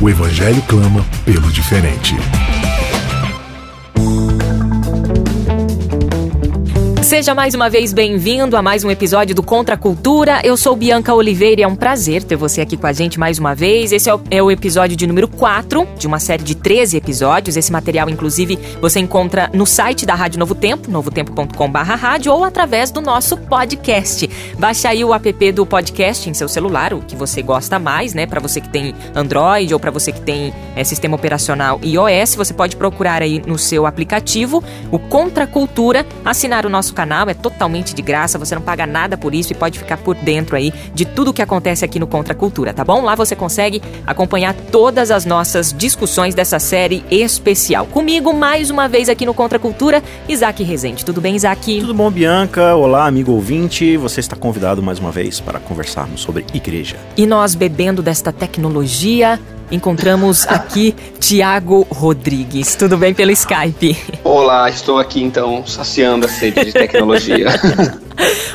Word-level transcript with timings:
O 0.00 0.10
Evangelho 0.10 0.60
clama 0.68 1.04
pelo 1.24 1.50
diferente. 1.50 2.14
Seja 7.06 7.36
mais 7.36 7.54
uma 7.54 7.70
vez 7.70 7.92
bem-vindo 7.92 8.56
a 8.56 8.62
mais 8.62 8.82
um 8.82 8.90
episódio 8.90 9.32
do 9.32 9.40
Contra 9.40 9.76
Cultura. 9.76 10.40
Eu 10.42 10.56
sou 10.56 10.74
Bianca 10.74 11.14
Oliveira 11.14 11.60
e 11.60 11.62
é 11.62 11.68
um 11.68 11.76
prazer 11.76 12.24
ter 12.24 12.34
você 12.34 12.60
aqui 12.60 12.76
com 12.76 12.84
a 12.84 12.92
gente 12.92 13.16
mais 13.16 13.38
uma 13.38 13.54
vez. 13.54 13.92
Esse 13.92 14.10
é 14.10 14.14
o, 14.16 14.20
é 14.28 14.42
o, 14.42 14.50
episódio 14.50 14.96
de 14.96 15.06
número 15.06 15.28
4 15.28 15.86
de 15.96 16.08
uma 16.08 16.18
série 16.18 16.42
de 16.42 16.56
13 16.56 16.96
episódios. 16.96 17.56
Esse 17.56 17.70
material, 17.70 18.10
inclusive, 18.10 18.58
você 18.80 18.98
encontra 18.98 19.48
no 19.54 19.64
site 19.64 20.04
da 20.04 20.16
Rádio 20.16 20.40
Novo 20.40 20.52
Tempo, 20.52 20.90
novotempo.com.br 20.90 22.28
ou 22.28 22.42
através 22.42 22.90
do 22.90 23.00
nosso 23.00 23.36
podcast. 23.36 24.28
Baixe 24.58 24.88
aí 24.88 25.04
o 25.04 25.14
app 25.14 25.52
do 25.52 25.64
podcast 25.64 26.28
em 26.28 26.34
seu 26.34 26.48
celular, 26.48 26.92
o 26.92 27.02
que 27.02 27.14
você 27.14 27.40
gosta 27.40 27.78
mais, 27.78 28.14
né? 28.14 28.26
Para 28.26 28.40
você 28.40 28.60
que 28.60 28.68
tem 28.68 28.96
Android 29.14 29.72
ou 29.72 29.78
para 29.78 29.92
você 29.92 30.10
que 30.10 30.22
tem 30.22 30.52
é, 30.74 30.82
sistema 30.82 31.14
operacional 31.14 31.78
iOS, 31.84 32.34
você 32.34 32.52
pode 32.52 32.74
procurar 32.74 33.22
aí 33.22 33.40
no 33.46 33.56
seu 33.56 33.86
aplicativo 33.86 34.60
o 34.90 34.98
Contra 34.98 35.46
Cultura, 35.46 36.04
assinar 36.24 36.66
o 36.66 36.68
nosso 36.68 36.95
canal, 36.96 37.28
é 37.28 37.34
totalmente 37.34 37.94
de 37.94 38.00
graça, 38.00 38.38
você 38.38 38.54
não 38.54 38.62
paga 38.62 38.86
nada 38.86 39.18
por 39.18 39.34
isso 39.34 39.52
e 39.52 39.54
pode 39.54 39.78
ficar 39.78 39.98
por 39.98 40.14
dentro 40.16 40.56
aí 40.56 40.72
de 40.94 41.04
tudo 41.04 41.32
que 41.32 41.42
acontece 41.42 41.84
aqui 41.84 41.98
no 41.98 42.06
Contra 42.06 42.34
Cultura, 42.34 42.72
tá 42.72 42.82
bom? 42.82 43.02
Lá 43.02 43.14
você 43.14 43.36
consegue 43.36 43.82
acompanhar 44.06 44.54
todas 44.72 45.10
as 45.10 45.26
nossas 45.26 45.72
discussões 45.72 46.34
dessa 46.34 46.58
série 46.58 47.04
especial. 47.10 47.84
Comigo, 47.86 48.32
mais 48.32 48.70
uma 48.70 48.88
vez 48.88 49.10
aqui 49.10 49.26
no 49.26 49.34
Contra 49.34 49.58
Cultura, 49.58 50.02
Isaac 50.26 50.62
Rezende. 50.64 51.04
Tudo 51.04 51.20
bem, 51.20 51.36
Isaac? 51.36 51.80
Tudo 51.80 51.94
bom, 51.94 52.10
Bianca? 52.10 52.74
Olá, 52.74 53.06
amigo 53.06 53.32
ouvinte. 53.32 53.96
Você 53.98 54.20
está 54.20 54.34
convidado 54.34 54.82
mais 54.82 54.98
uma 54.98 55.12
vez 55.12 55.38
para 55.38 55.60
conversarmos 55.60 56.22
sobre 56.22 56.46
igreja. 56.54 56.96
E 57.16 57.26
nós 57.26 57.54
bebendo 57.54 58.02
desta 58.02 58.32
tecnologia, 58.32 59.38
encontramos 59.70 60.46
aqui 60.46 60.94
Tiago 61.18 61.86
Rodrigues. 61.90 62.74
Tudo 62.74 62.96
bem 62.96 63.12
pelo 63.12 63.30
Skype? 63.30 63.96
Olá, 64.22 64.68
estou 64.68 64.98
aqui 64.98 65.22
então 65.22 65.66
saciando 65.66 66.26
a 66.26 66.28
sede 66.28 66.64
de 66.64 66.72
tecnologia. 66.72 67.48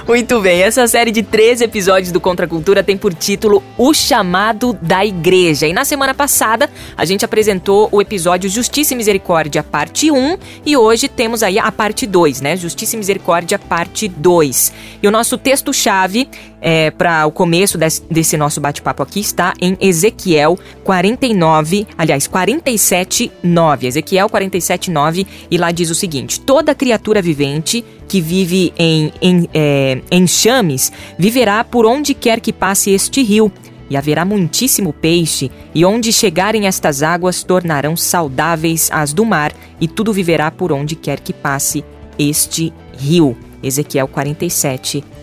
Muito 0.07 0.41
bem, 0.41 0.61
essa 0.61 0.87
série 0.87 1.11
de 1.11 1.21
13 1.21 1.65
episódios 1.65 2.11
do 2.11 2.19
Contra 2.19 2.45
a 2.45 2.49
Cultura 2.49 2.83
tem 2.83 2.97
por 2.97 3.13
título 3.13 3.63
O 3.77 3.93
Chamado 3.93 4.73
da 4.81 5.05
Igreja. 5.05 5.67
E 5.67 5.73
na 5.73 5.85
semana 5.85 6.13
passada 6.13 6.69
a 6.97 7.05
gente 7.05 7.23
apresentou 7.23 7.87
o 7.91 8.01
episódio 8.01 8.49
Justiça 8.49 8.93
e 8.93 8.97
Misericórdia, 8.97 9.63
parte 9.63 10.09
1, 10.11 10.37
e 10.65 10.75
hoje 10.75 11.07
temos 11.07 11.43
aí 11.43 11.59
a 11.59 11.71
parte 11.71 12.07
2, 12.07 12.41
né? 12.41 12.57
Justiça 12.57 12.95
e 12.95 12.99
Misericórdia, 12.99 13.59
parte 13.59 14.07
2. 14.07 14.73
E 15.03 15.07
o 15.07 15.11
nosso 15.11 15.37
texto-chave 15.37 16.27
é, 16.61 16.91
para 16.91 17.25
o 17.25 17.31
começo 17.31 17.77
desse, 17.77 18.03
desse 18.09 18.37
nosso 18.37 18.61
bate-papo 18.61 19.01
aqui 19.01 19.19
está 19.19 19.53
em 19.59 19.77
Ezequiel 19.79 20.57
49, 21.01 21.87
aliás, 21.97 22.27
47, 22.27 23.31
9. 23.41 23.87
Ezequiel 23.87 24.29
47, 24.29 24.91
9, 24.91 25.25
e 25.49 25.57
lá 25.57 25.71
diz 25.71 25.89
o 25.89 25.95
seguinte: 25.95 26.39
Toda 26.39 26.75
criatura 26.75 27.21
vivente 27.21 27.83
que 28.07 28.21
vive 28.21 28.71
em, 28.77 29.11
em, 29.19 29.49
é, 29.51 29.99
em 30.11 30.27
chames 30.27 30.91
viverá 31.17 31.63
por 31.63 31.87
onde 31.87 32.13
quer 32.13 32.39
que 32.39 32.53
passe 32.53 32.91
este 32.91 33.23
rio. 33.23 33.51
E 33.89 33.97
haverá 33.97 34.23
muitíssimo 34.23 34.93
peixe, 34.93 35.51
e 35.75 35.83
onde 35.83 36.13
chegarem 36.13 36.65
estas 36.65 37.03
águas 37.03 37.43
tornarão 37.43 37.97
saudáveis 37.97 38.87
as 38.91 39.11
do 39.11 39.25
mar, 39.25 39.51
e 39.81 39.87
tudo 39.87 40.13
viverá 40.13 40.49
por 40.49 40.71
onde 40.71 40.95
quer 40.95 41.19
que 41.19 41.33
passe 41.33 41.83
este 42.17 42.71
rio. 42.97 43.35
Ezequiel 43.61 44.07
47, 44.07 45.03
9. 45.03 45.20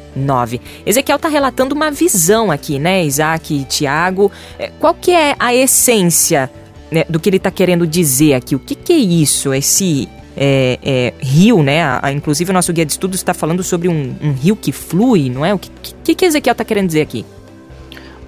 Ezequiel 0.85 1.17
está 1.17 1.29
relatando 1.29 1.75
uma 1.75 1.91
visão 1.91 2.51
aqui, 2.51 2.79
né, 2.79 3.05
Isaac 3.05 3.55
e 3.55 3.65
Tiago? 3.65 4.31
É, 4.59 4.71
qual 4.79 4.95
que 4.95 5.13
é 5.13 5.35
a 5.39 5.55
essência 5.55 6.51
né, 6.91 7.05
do 7.09 7.21
que 7.21 7.29
ele 7.29 7.37
está 7.37 7.51
querendo 7.51 7.87
dizer 7.87 8.35
aqui? 8.35 8.55
O 8.55 8.59
que, 8.59 8.75
que 8.75 8.93
é 8.93 8.97
isso, 8.97 9.53
esse 9.53 10.09
é, 10.37 10.79
é, 10.83 11.15
rio, 11.21 11.63
né? 11.63 11.83
A, 11.83 12.01
a, 12.05 12.13
inclusive 12.13 12.51
o 12.51 12.55
nosso 12.55 12.73
guia 12.73 12.87
de 12.87 12.93
estudos 12.93 13.19
está 13.19 13.35
falando 13.35 13.63
sobre 13.65 13.89
um, 13.89 14.15
um, 14.23 14.33
rio 14.33 14.55
que 14.55 14.71
flui, 14.71 15.29
não 15.29 15.45
é? 15.45 15.53
O 15.53 15.59
que, 15.59 15.71
que, 16.05 16.15
que 16.15 16.25
Ezequiel 16.25 16.53
está 16.53 16.65
querendo 16.65 16.87
dizer 16.87 17.03
aqui? 17.03 17.27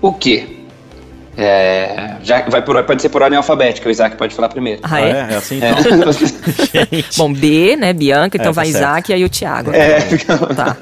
O 0.02 0.12
quê? 0.12 0.56
É, 1.36 2.16
já 2.22 2.42
vai 2.48 2.60
por, 2.60 2.82
pode 2.82 3.00
ser 3.00 3.08
por 3.08 3.22
ordem 3.22 3.36
alfabética, 3.36 3.88
o 3.88 3.90
Isaac 3.90 4.16
pode 4.16 4.34
falar 4.34 4.48
primeiro. 4.48 4.80
Ah, 4.82 5.00
é? 5.00 5.10
é, 5.10 5.28
é 5.30 5.36
assim 5.36 5.58
então. 5.58 5.70
Bom, 7.16 7.32
B, 7.32 7.76
né? 7.76 7.92
Bianca, 7.92 8.36
então 8.36 8.50
é, 8.50 8.54
tá 8.54 8.60
vai 8.60 8.66
certo. 8.66 8.82
Isaac 8.82 9.10
e 9.10 9.14
aí 9.14 9.24
o 9.24 9.28
Thiago. 9.28 9.70
É, 9.72 10.00
tá. 10.54 10.76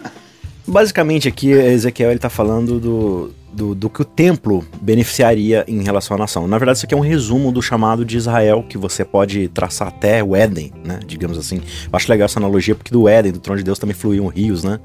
Basicamente 0.69 1.27
aqui, 1.27 1.51
Ezequiel 1.51 2.11
ele 2.11 2.19
tá 2.19 2.29
falando 2.29 2.79
do, 2.79 3.35
do, 3.53 3.75
do, 3.75 3.89
que 3.89 4.03
o 4.03 4.05
templo 4.05 4.63
beneficiaria 4.83 5.65
em 5.67 5.83
relação 5.83 6.15
à 6.15 6.21
nação. 6.21 6.47
Na 6.47 6.59
verdade, 6.59 6.77
isso 6.77 6.87
aqui 6.87 6.95
é 6.95 6.97
um 6.97 7.01
resumo 7.01 7.51
do 7.51 7.63
chamado 7.63 8.05
de 8.05 8.19
Israel, 8.19 8.63
que 8.69 8.77
você 8.77 9.03
pode 9.03 9.49
traçar 9.49 9.89
até 9.89 10.23
o 10.23 10.37
Éden, 10.37 10.71
né? 10.85 11.01
Digamos 11.07 11.39
assim. 11.39 11.57
Eu 11.57 11.91
acho 11.93 12.11
legal 12.11 12.27
essa 12.27 12.39
analogia, 12.39 12.75
porque 12.75 12.91
do 12.91 13.09
Éden, 13.09 13.33
do 13.33 13.41
trono 13.41 13.59
de 13.59 13.65
Deus, 13.65 13.79
também 13.79 13.95
fluíam 13.95 14.27
rios, 14.27 14.63
né? 14.63 14.79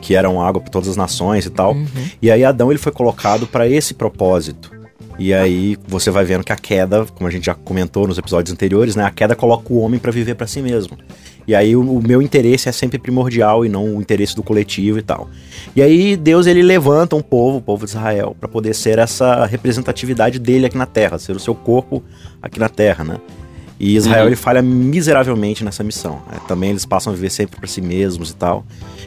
Que 0.00 0.14
eram 0.14 0.40
água 0.40 0.60
para 0.60 0.70
todas 0.70 0.88
as 0.88 0.96
nações 0.96 1.46
e 1.46 1.50
tal. 1.50 1.72
Uhum. 1.74 1.86
E 2.22 2.30
aí 2.30 2.44
Adão 2.44 2.70
ele 2.70 2.78
foi 2.78 2.92
colocado 2.92 3.46
para 3.46 3.68
esse 3.68 3.92
propósito. 3.92 4.70
E 5.18 5.32
aí 5.34 5.76
você 5.86 6.10
vai 6.10 6.24
vendo 6.24 6.44
que 6.44 6.52
a 6.52 6.56
queda, 6.56 7.06
como 7.06 7.28
a 7.28 7.30
gente 7.30 7.46
já 7.46 7.54
comentou 7.54 8.06
nos 8.06 8.18
episódios 8.18 8.52
anteriores, 8.52 8.94
né? 8.94 9.04
A 9.04 9.10
queda 9.10 9.34
coloca 9.34 9.72
o 9.72 9.78
homem 9.78 9.98
para 9.98 10.12
viver 10.12 10.34
para 10.34 10.46
si 10.46 10.60
mesmo. 10.60 10.96
E 11.46 11.54
aí 11.54 11.76
o, 11.76 11.80
o, 11.80 12.02
meu 12.02 12.22
interesse 12.22 12.68
é 12.68 12.72
sempre 12.72 12.98
primordial 12.98 13.64
e 13.64 13.68
não 13.68 13.96
o 13.96 14.00
interesse 14.00 14.34
do 14.34 14.42
coletivo 14.42 14.98
e 14.98 15.02
tal. 15.02 15.28
E 15.76 15.82
aí 15.82 16.16
Deus 16.16 16.46
ele 16.46 16.62
levanta 16.62 17.14
um 17.14 17.22
povo, 17.22 17.58
o 17.58 17.60
povo 17.60 17.84
de 17.84 17.90
Israel, 17.90 18.36
para 18.38 18.48
poder 18.48 18.74
ser 18.74 18.98
essa 18.98 19.44
representatividade 19.44 20.38
dele 20.38 20.66
aqui 20.66 20.76
na 20.76 20.86
Terra, 20.86 21.18
ser 21.18 21.36
o 21.36 21.40
seu 21.40 21.54
corpo 21.54 22.02
aqui 22.40 22.58
na 22.58 22.68
Terra, 22.68 23.04
né? 23.04 23.18
E 23.78 23.96
Israel 23.96 24.22
uhum. 24.22 24.28
ele 24.28 24.36
falha 24.36 24.62
miseravelmente 24.62 25.64
nessa 25.64 25.82
missão. 25.82 26.22
Né? 26.30 26.38
Também 26.46 26.70
eles 26.70 26.86
passam 26.86 27.12
a 27.12 27.16
viver 27.16 27.30
sempre 27.30 27.58
para 27.58 27.68
si 27.68 27.80
mesmos 27.80 28.30
e 28.30 28.36
tal. 28.36 28.64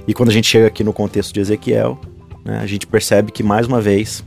E 0.07 0.13
quando 0.13 0.29
a 0.29 0.33
gente 0.33 0.47
chega 0.47 0.67
aqui 0.67 0.83
no 0.83 0.93
contexto 0.93 1.33
de 1.33 1.39
Ezequiel, 1.39 1.99
né, 2.43 2.59
a 2.61 2.67
gente 2.67 2.85
percebe 2.85 3.31
que 3.31 3.41
mais 3.41 3.65
uma 3.65 3.81
vez 3.81 4.23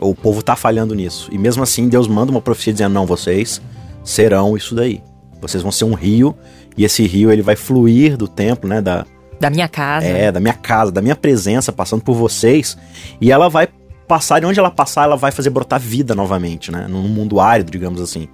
o 0.00 0.14
povo 0.14 0.42
tá 0.42 0.56
falhando 0.56 0.94
nisso. 0.94 1.28
E 1.32 1.38
mesmo 1.38 1.62
assim 1.62 1.88
Deus 1.88 2.08
manda 2.08 2.30
uma 2.30 2.40
profecia 2.40 2.72
dizendo: 2.72 2.92
não, 2.92 3.06
vocês 3.06 3.60
serão 4.02 4.56
isso 4.56 4.74
daí. 4.74 5.02
Vocês 5.40 5.62
vão 5.62 5.70
ser 5.70 5.84
um 5.84 5.94
rio 5.94 6.34
e 6.78 6.84
esse 6.84 7.04
rio 7.06 7.30
ele 7.30 7.42
vai 7.42 7.56
fluir 7.56 8.16
do 8.16 8.28
templo, 8.28 8.70
né? 8.70 8.80
Da, 8.80 9.04
da 9.40 9.50
minha 9.50 9.68
casa. 9.68 10.06
É, 10.06 10.30
da 10.30 10.38
minha 10.38 10.54
casa, 10.54 10.92
da 10.92 11.02
minha 11.02 11.16
presença, 11.16 11.72
passando 11.72 12.02
por 12.02 12.14
vocês. 12.14 12.78
E 13.20 13.32
ela 13.32 13.48
vai 13.48 13.68
passar, 14.06 14.40
e 14.42 14.46
onde 14.46 14.60
ela 14.60 14.70
passar, 14.70 15.02
ela 15.02 15.16
vai 15.16 15.32
fazer 15.32 15.50
brotar 15.50 15.80
vida 15.80 16.14
novamente, 16.14 16.70
né? 16.70 16.86
Num 16.88 17.02
mundo 17.08 17.40
árido, 17.40 17.70
digamos 17.70 18.00
assim. 18.00 18.28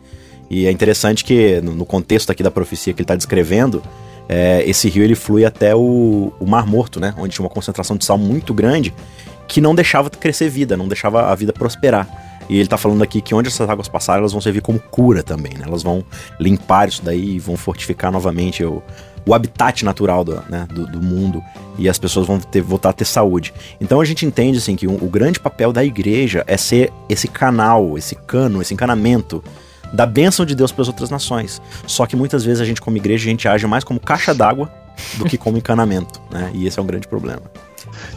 E 0.51 0.67
é 0.67 0.71
interessante 0.71 1.25
que, 1.25 1.61
no 1.63 1.87
contexto 1.87 2.31
aqui 2.31 2.43
da 2.43 2.51
profecia 2.51 2.93
que 2.93 3.01
ele 3.01 3.05
está 3.05 3.17
descrevendo, 3.17 3.83
é, 4.29 4.63
esse 4.67 4.91
rio 4.91 5.03
ele 5.03 5.15
flui 5.15 5.45
até 5.45 5.75
o, 5.75 6.31
o 6.39 6.47
Mar 6.47 6.67
Morto, 6.67 7.01
né? 7.01 7.15
Onde 7.17 7.35
tinha 7.35 7.45
uma 7.45 7.51
concentração 7.51 7.97
de 7.97 8.05
sal 8.05 8.19
muito 8.19 8.53
grande 8.53 8.95
que 9.49 9.61
não 9.61 9.75
deixava 9.75 10.11
crescer 10.11 10.49
vida, 10.49 10.77
não 10.77 10.87
deixava 10.87 11.31
a 11.31 11.35
vida 11.35 11.53
prosperar. 11.53 12.24
E 12.49 12.59
ele 12.59 12.69
tá 12.69 12.77
falando 12.77 13.03
aqui 13.03 13.21
que 13.21 13.35
onde 13.35 13.49
essas 13.49 13.69
águas 13.69 13.89
passarem, 13.89 14.21
elas 14.21 14.33
vão 14.33 14.41
servir 14.41 14.61
como 14.61 14.79
cura 14.79 15.23
também, 15.23 15.55
né? 15.55 15.65
Elas 15.67 15.83
vão 15.83 16.05
limpar 16.39 16.89
isso 16.89 17.03
daí 17.03 17.37
e 17.37 17.39
vão 17.39 17.57
fortificar 17.57 18.13
novamente 18.13 18.65
o, 18.65 18.83
o 19.27 19.35
habitat 19.35 19.85
natural 19.85 20.25
do, 20.25 20.43
né, 20.49 20.67
do, 20.71 20.87
do, 20.87 21.01
mundo 21.01 21.43
e 21.79 21.89
as 21.89 21.99
pessoas 21.99 22.27
vão 22.27 22.39
ter, 22.39 22.61
voltar 22.61 22.91
a 22.91 22.93
ter 22.93 23.05
saúde. 23.05 23.55
Então 23.81 24.01
a 24.01 24.05
gente 24.05 24.27
entende 24.27 24.59
assim 24.59 24.77
que 24.77 24.87
o, 24.87 24.93
o 24.93 25.09
grande 25.09 25.41
papel 25.41 25.73
da 25.73 25.83
igreja 25.85 26.45
é 26.47 26.57
ser 26.57 26.93
esse 27.09 27.27
canal, 27.29 27.97
esse 27.97 28.15
cano, 28.15 28.61
esse 28.61 28.75
encanamento 28.75 29.43
da 29.93 30.05
bênção 30.05 30.45
de 30.45 30.55
Deus 30.55 30.73
para 30.73 30.83
as 30.83 30.89
outras 30.89 31.11
nações. 31.11 31.63
Só 31.87 32.05
que 32.05 32.17
muitas 32.17 32.45
vezes 32.45 32.61
a 32.61 32.65
gente 32.65 32.81
como 32.81 32.97
igreja 32.97 33.25
a 33.25 33.31
gente 33.31 33.49
age 33.49 33.67
mais 33.67 33.85
como 33.85 34.01
caixa 34.01 34.35
d'água 34.35 34.71
do 35.17 35.25
que 35.25 35.39
como 35.39 35.57
encanamento, 35.57 36.21
né? 36.31 36.51
E 36.55 36.67
esse 36.67 36.79
é 36.79 36.83
um 36.83 36.87
grande 36.87 37.09
problema. 37.09 37.43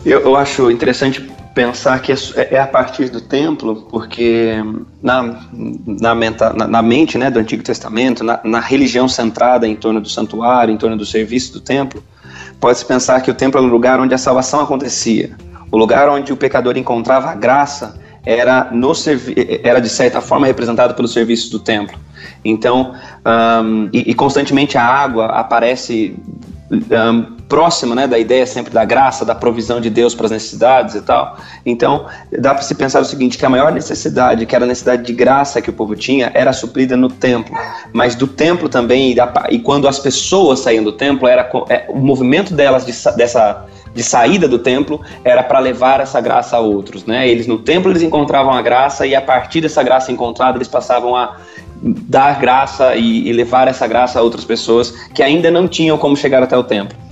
Eu, 0.05 0.21
eu 0.21 0.35
acho 0.35 0.71
interessante 0.71 1.27
pensar 1.57 1.99
que 2.03 2.11
é, 2.11 2.15
é 2.51 2.59
a 2.59 2.67
partir 2.67 3.09
do 3.09 3.19
templo, 3.19 3.87
porque 3.89 4.63
na, 5.01 5.39
na, 5.87 6.13
menta, 6.13 6.53
na, 6.53 6.67
na 6.67 6.81
mente 6.83 7.17
né, 7.17 7.31
do 7.31 7.39
Antigo 7.39 7.63
Testamento, 7.63 8.23
na, 8.23 8.39
na, 8.43 8.59
religião 8.59 9.07
centrada 9.07 9.67
em 9.67 9.75
torno 9.75 9.99
do 9.99 10.07
santuário, 10.07 10.71
em 10.71 10.77
torno 10.77 10.95
do 10.95 11.03
serviço 11.03 11.53
do 11.53 11.59
templo, 11.59 12.03
pode-se 12.59 12.85
pensar 12.85 13.21
que 13.21 13.31
o 13.31 13.33
templo 13.33 13.57
era 13.59 13.67
o 13.67 13.71
lugar 13.71 13.99
onde 13.99 14.13
a 14.13 14.19
salvação 14.19 14.59
acontecia, 14.59 15.31
o 15.71 15.77
lugar 15.77 16.07
onde 16.09 16.31
o 16.31 16.37
pecador 16.37 16.77
encontrava 16.77 17.31
a 17.31 17.33
graça 17.33 17.99
era, 18.23 18.69
no 18.71 18.91
era 19.63 19.79
de 19.79 19.89
certa 19.89 20.21
forma 20.21 20.45
representado 20.45 20.93
pelos 20.93 21.11
serviços 21.11 21.49
do 21.49 21.57
templo. 21.57 21.97
Então, 22.45 22.93
um, 23.25 23.89
e, 23.91 24.11
e, 24.11 24.13
constantemente 24.13 24.77
a 24.77 24.85
água 24.85 25.25
aparece 25.25 26.15
um, 26.71 27.36
próxima 27.47 27.95
né, 27.95 28.07
da 28.07 28.19
ideia 28.19 28.45
sempre 28.45 28.73
da 28.73 28.83
graça, 28.83 29.23
da 29.23 29.33
provisão 29.33 29.79
de 29.79 29.89
Deus 29.89 30.13
para 30.13 30.25
as 30.25 30.31
necessidades 30.31 30.95
e 30.95 31.01
tal. 31.01 31.37
Então, 31.65 32.05
dá 32.39 32.53
para 32.53 32.63
se 32.63 32.75
pensar 32.75 33.01
o 33.01 33.05
seguinte, 33.05 33.37
que 33.37 33.45
a 33.45 33.49
maior 33.49 33.71
necessidade, 33.71 34.45
que 34.45 34.55
era 34.55 34.65
a 34.65 34.67
necessidade 34.67 35.03
de 35.03 35.13
graça 35.13 35.61
que 35.61 35.69
o 35.69 35.73
povo 35.73 35.95
tinha, 35.95 36.31
era 36.33 36.51
suprida 36.53 36.97
no 36.97 37.09
templo. 37.09 37.55
Mas 37.93 38.15
do 38.15 38.27
templo 38.27 38.67
também, 38.67 39.11
e, 39.11 39.15
da, 39.15 39.47
e 39.49 39.59
quando 39.59 39.87
as 39.87 39.99
pessoas 39.99 40.59
saíam 40.59 40.83
do 40.83 40.91
templo, 40.91 41.27
era 41.27 41.49
é, 41.69 41.85
o 41.89 41.97
movimento 41.97 42.53
delas 42.53 42.85
de, 42.85 42.93
dessa 43.15 43.65
de 43.93 44.03
saída 44.03 44.47
do 44.47 44.59
templo 44.59 45.01
era 45.23 45.41
para 45.41 45.57
levar 45.57 45.99
essa 46.01 46.21
graça 46.21 46.55
a 46.57 46.59
outros, 46.59 47.05
né? 47.05 47.27
Eles 47.27 47.47
no 47.47 47.57
templo 47.57 47.91
eles 47.91 48.03
encontravam 48.03 48.53
a 48.53 48.61
graça 48.61 49.07
e 49.07 49.15
a 49.15 49.21
partir 49.21 49.59
dessa 49.59 49.81
graça 49.81 50.11
encontrada 50.11 50.57
eles 50.57 50.67
passavam 50.67 51.15
a 51.15 51.37
dar 51.81 52.39
graça 52.39 52.95
e, 52.95 53.27
e 53.27 53.33
levar 53.33 53.67
essa 53.67 53.87
graça 53.87 54.19
a 54.19 54.21
outras 54.21 54.45
pessoas 54.45 54.91
que 55.15 55.23
ainda 55.23 55.49
não 55.49 55.67
tinham 55.67 55.97
como 55.97 56.15
chegar 56.15 56.43
até 56.43 56.55
o 56.55 56.63
templo. 56.63 57.06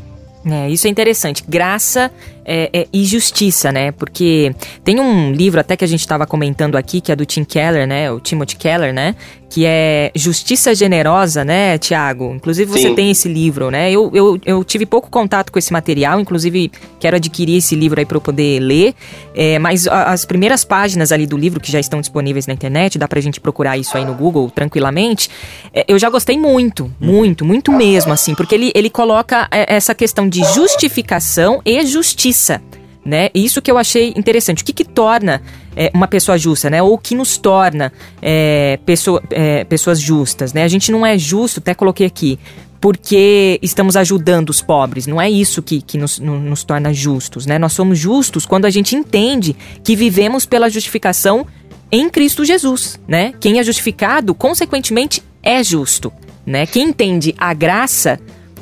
É, 0.45 0.69
isso 0.69 0.85
é 0.87 0.89
interessante. 0.89 1.43
Graça 1.47 2.11
é, 2.45 2.69
é, 2.71 2.87
e 2.93 3.03
justiça, 3.03 3.71
né? 3.71 3.91
Porque 3.91 4.53
tem 4.83 4.99
um 4.99 5.31
livro 5.31 5.59
até 5.59 5.75
que 5.75 5.83
a 5.83 5.87
gente 5.87 6.01
estava 6.01 6.27
comentando 6.27 6.75
aqui, 6.75 7.01
que 7.01 7.11
é 7.11 7.15
do 7.15 7.25
Tim 7.25 7.43
Keller, 7.43 7.87
né? 7.87 8.11
O 8.11 8.19
Timothy 8.19 8.55
Keller, 8.55 8.93
né? 8.93 9.15
Que 9.49 9.63
é 9.65 10.11
Justiça 10.15 10.75
Generosa, 10.75 11.45
né, 11.45 11.77
Tiago? 11.77 12.33
Inclusive 12.35 12.69
você 12.69 12.89
Sim. 12.89 12.95
tem 12.95 13.11
esse 13.11 13.27
livro, 13.27 13.71
né? 13.71 13.91
Eu, 13.91 14.11
eu, 14.13 14.39
eu 14.45 14.63
tive 14.63 14.85
pouco 14.85 15.09
contato 15.09 15.51
com 15.51 15.57
esse 15.57 15.71
material, 15.71 16.19
inclusive 16.19 16.71
quero 16.99 17.15
adquirir 17.15 17.57
esse 17.57 17.75
livro 17.75 17.99
aí 17.99 18.05
para 18.05 18.17
eu 18.17 18.21
poder 18.21 18.59
ler. 18.59 18.93
É, 19.33 19.57
mas 19.57 19.87
as 19.87 20.25
primeiras 20.25 20.63
páginas 20.63 21.11
ali 21.11 21.25
do 21.25 21.37
livro, 21.37 21.59
que 21.59 21.71
já 21.71 21.79
estão 21.79 22.01
disponíveis 22.01 22.47
na 22.47 22.53
internet, 22.53 22.97
dá 22.97 23.07
pra 23.07 23.21
gente 23.21 23.39
procurar 23.39 23.77
isso 23.77 23.95
aí 23.97 24.03
no 24.03 24.13
Google 24.13 24.49
tranquilamente. 24.49 25.29
É, 25.73 25.85
eu 25.87 25.97
já 25.97 26.09
gostei 26.09 26.37
muito, 26.37 26.91
muito, 26.99 27.45
muito 27.45 27.71
mesmo, 27.71 28.11
assim, 28.11 28.35
porque 28.35 28.55
ele, 28.55 28.71
ele 28.75 28.89
coloca 28.89 29.47
é, 29.51 29.73
essa 29.75 29.95
questão 29.95 30.27
de 30.27 30.43
justificação 30.53 31.61
e 31.63 31.85
justiça 31.85 32.34
justiça, 32.35 32.61
né? 33.03 33.29
Isso 33.33 33.61
que 33.61 33.71
eu 33.71 33.77
achei 33.77 34.13
interessante. 34.15 34.61
O 34.61 34.65
que, 34.65 34.73
que 34.73 34.83
torna 34.83 35.41
é, 35.75 35.91
uma 35.93 36.07
pessoa 36.07 36.37
justa, 36.37 36.69
né? 36.69 36.81
Ou 36.81 36.93
o 36.93 36.97
que 36.97 37.15
nos 37.15 37.37
torna 37.37 37.93
é, 38.21 38.79
pessoa, 38.85 39.21
é, 39.29 39.63
pessoas 39.63 39.99
justas, 39.99 40.53
né? 40.53 40.63
A 40.63 40.67
gente 40.67 40.91
não 40.91 41.05
é 41.05 41.17
justo, 41.17 41.59
até 41.59 41.73
coloquei 41.73 42.05
aqui, 42.05 42.39
porque 42.81 43.59
estamos 43.61 43.95
ajudando 43.95 44.49
os 44.49 44.61
pobres. 44.61 45.07
Não 45.07 45.21
é 45.21 45.29
isso 45.29 45.61
que, 45.61 45.81
que 45.81 45.97
nos, 45.97 46.19
no, 46.19 46.39
nos 46.39 46.63
torna 46.63 46.93
justos, 46.93 47.45
né? 47.45 47.57
Nós 47.57 47.73
somos 47.73 47.97
justos 47.97 48.45
quando 48.45 48.65
a 48.65 48.69
gente 48.69 48.95
entende 48.95 49.55
que 49.83 49.95
vivemos 49.95 50.45
pela 50.45 50.69
justificação 50.69 51.45
em 51.91 52.09
Cristo 52.09 52.43
Jesus, 52.43 52.99
né? 53.07 53.33
Quem 53.39 53.59
é 53.59 53.63
justificado, 53.63 54.33
consequentemente, 54.33 55.21
é 55.43 55.63
justo, 55.63 56.11
né? 56.43 56.65
Quem 56.65 56.89
entende 56.89 57.35
a 57.37 57.53
graça, 57.53 58.19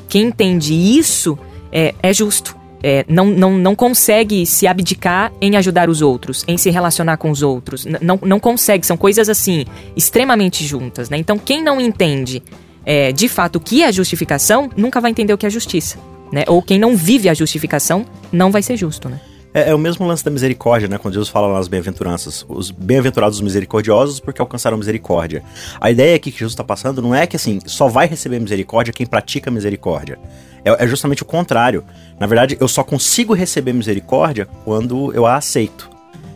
quem 0.10 0.24
entende 0.28 0.74
isso, 0.74 1.40
é, 1.72 1.96
é 2.04 2.14
justo 2.14 2.62
é, 2.83 3.06
não, 3.07 3.25
não, 3.27 3.57
não 3.57 3.75
consegue 3.75 4.45
se 4.45 4.68
abdicar 4.68 5.31
em 5.41 5.56
ajudar 5.56 5.89
os 5.89 6.01
outros, 6.01 6.44
em 6.47 6.57
se 6.57 6.69
relacionar 6.69 7.15
com 7.18 7.31
os 7.31 7.41
outros. 7.41 7.85
não, 8.01 8.19
não 8.21 8.39
consegue, 8.39 8.85
são 8.85 8.97
coisas 8.97 9.30
assim, 9.30 9.65
extremamente 9.95 10.65
juntas, 10.65 11.09
né? 11.09 11.18
Então, 11.18 11.39
quem 11.39 11.63
não 11.63 11.80
entende 11.80 12.44
é, 12.85 13.12
de 13.12 13.27
fato 13.27 13.56
o 13.56 13.59
que 13.59 13.83
é 13.83 13.91
justificação, 13.91 14.69
nunca 14.75 15.00
vai 15.00 15.12
entender 15.12 15.33
o 15.33 15.38
que 15.38 15.45
é 15.45 15.50
justiça. 15.50 15.97
Né? 16.31 16.44
Ou 16.47 16.62
quem 16.62 16.80
não 16.80 16.95
vive 16.97 17.30
a 17.30 17.33
justificação 17.33 18.06
não 18.31 18.51
vai 18.51 18.62
ser 18.62 18.75
justo, 18.75 19.07
né? 19.07 19.19
É, 19.53 19.69
é, 19.69 19.75
o 19.75 19.77
mesmo 19.77 20.06
lance 20.07 20.25
da 20.25 20.31
misericórdia, 20.31 20.88
né? 20.88 20.97
Quando 20.97 21.13
Jesus 21.13 21.29
fala 21.29 21.53
nas 21.53 21.68
bem-aventuranças, 21.68 22.44
os 22.50 22.71
bem-aventurados 22.71 23.38
os 23.38 23.41
misericordiosos 23.41 24.19
porque 24.19 24.41
alcançaram 24.41 24.75
misericórdia. 24.77 25.44
A 25.79 25.91
ideia 25.91 26.15
aqui 26.15 26.31
que 26.31 26.39
Jesus 26.39 26.53
está 26.53 26.63
passando 26.63 27.03
não 27.03 27.13
é 27.13 27.27
que 27.27 27.36
assim, 27.36 27.59
só 27.68 27.88
vai 27.88 28.07
receber 28.07 28.39
misericórdia 28.39 28.91
quem 28.91 29.06
pratica 29.06 29.51
misericórdia. 29.51 30.18
É, 30.65 30.83
é 30.83 30.88
justamente 30.88 31.24
o 31.24 31.25
contrário. 31.25 31.83
Na 32.19 32.27
verdade, 32.27 32.57
eu 32.60 32.68
só 32.68 32.83
consigo 32.83 33.33
receber 33.33 33.74
misericórdia 33.74 34.48
quando 34.63 35.13
eu 35.13 35.25
a 35.25 35.36
aceito. 35.36 35.89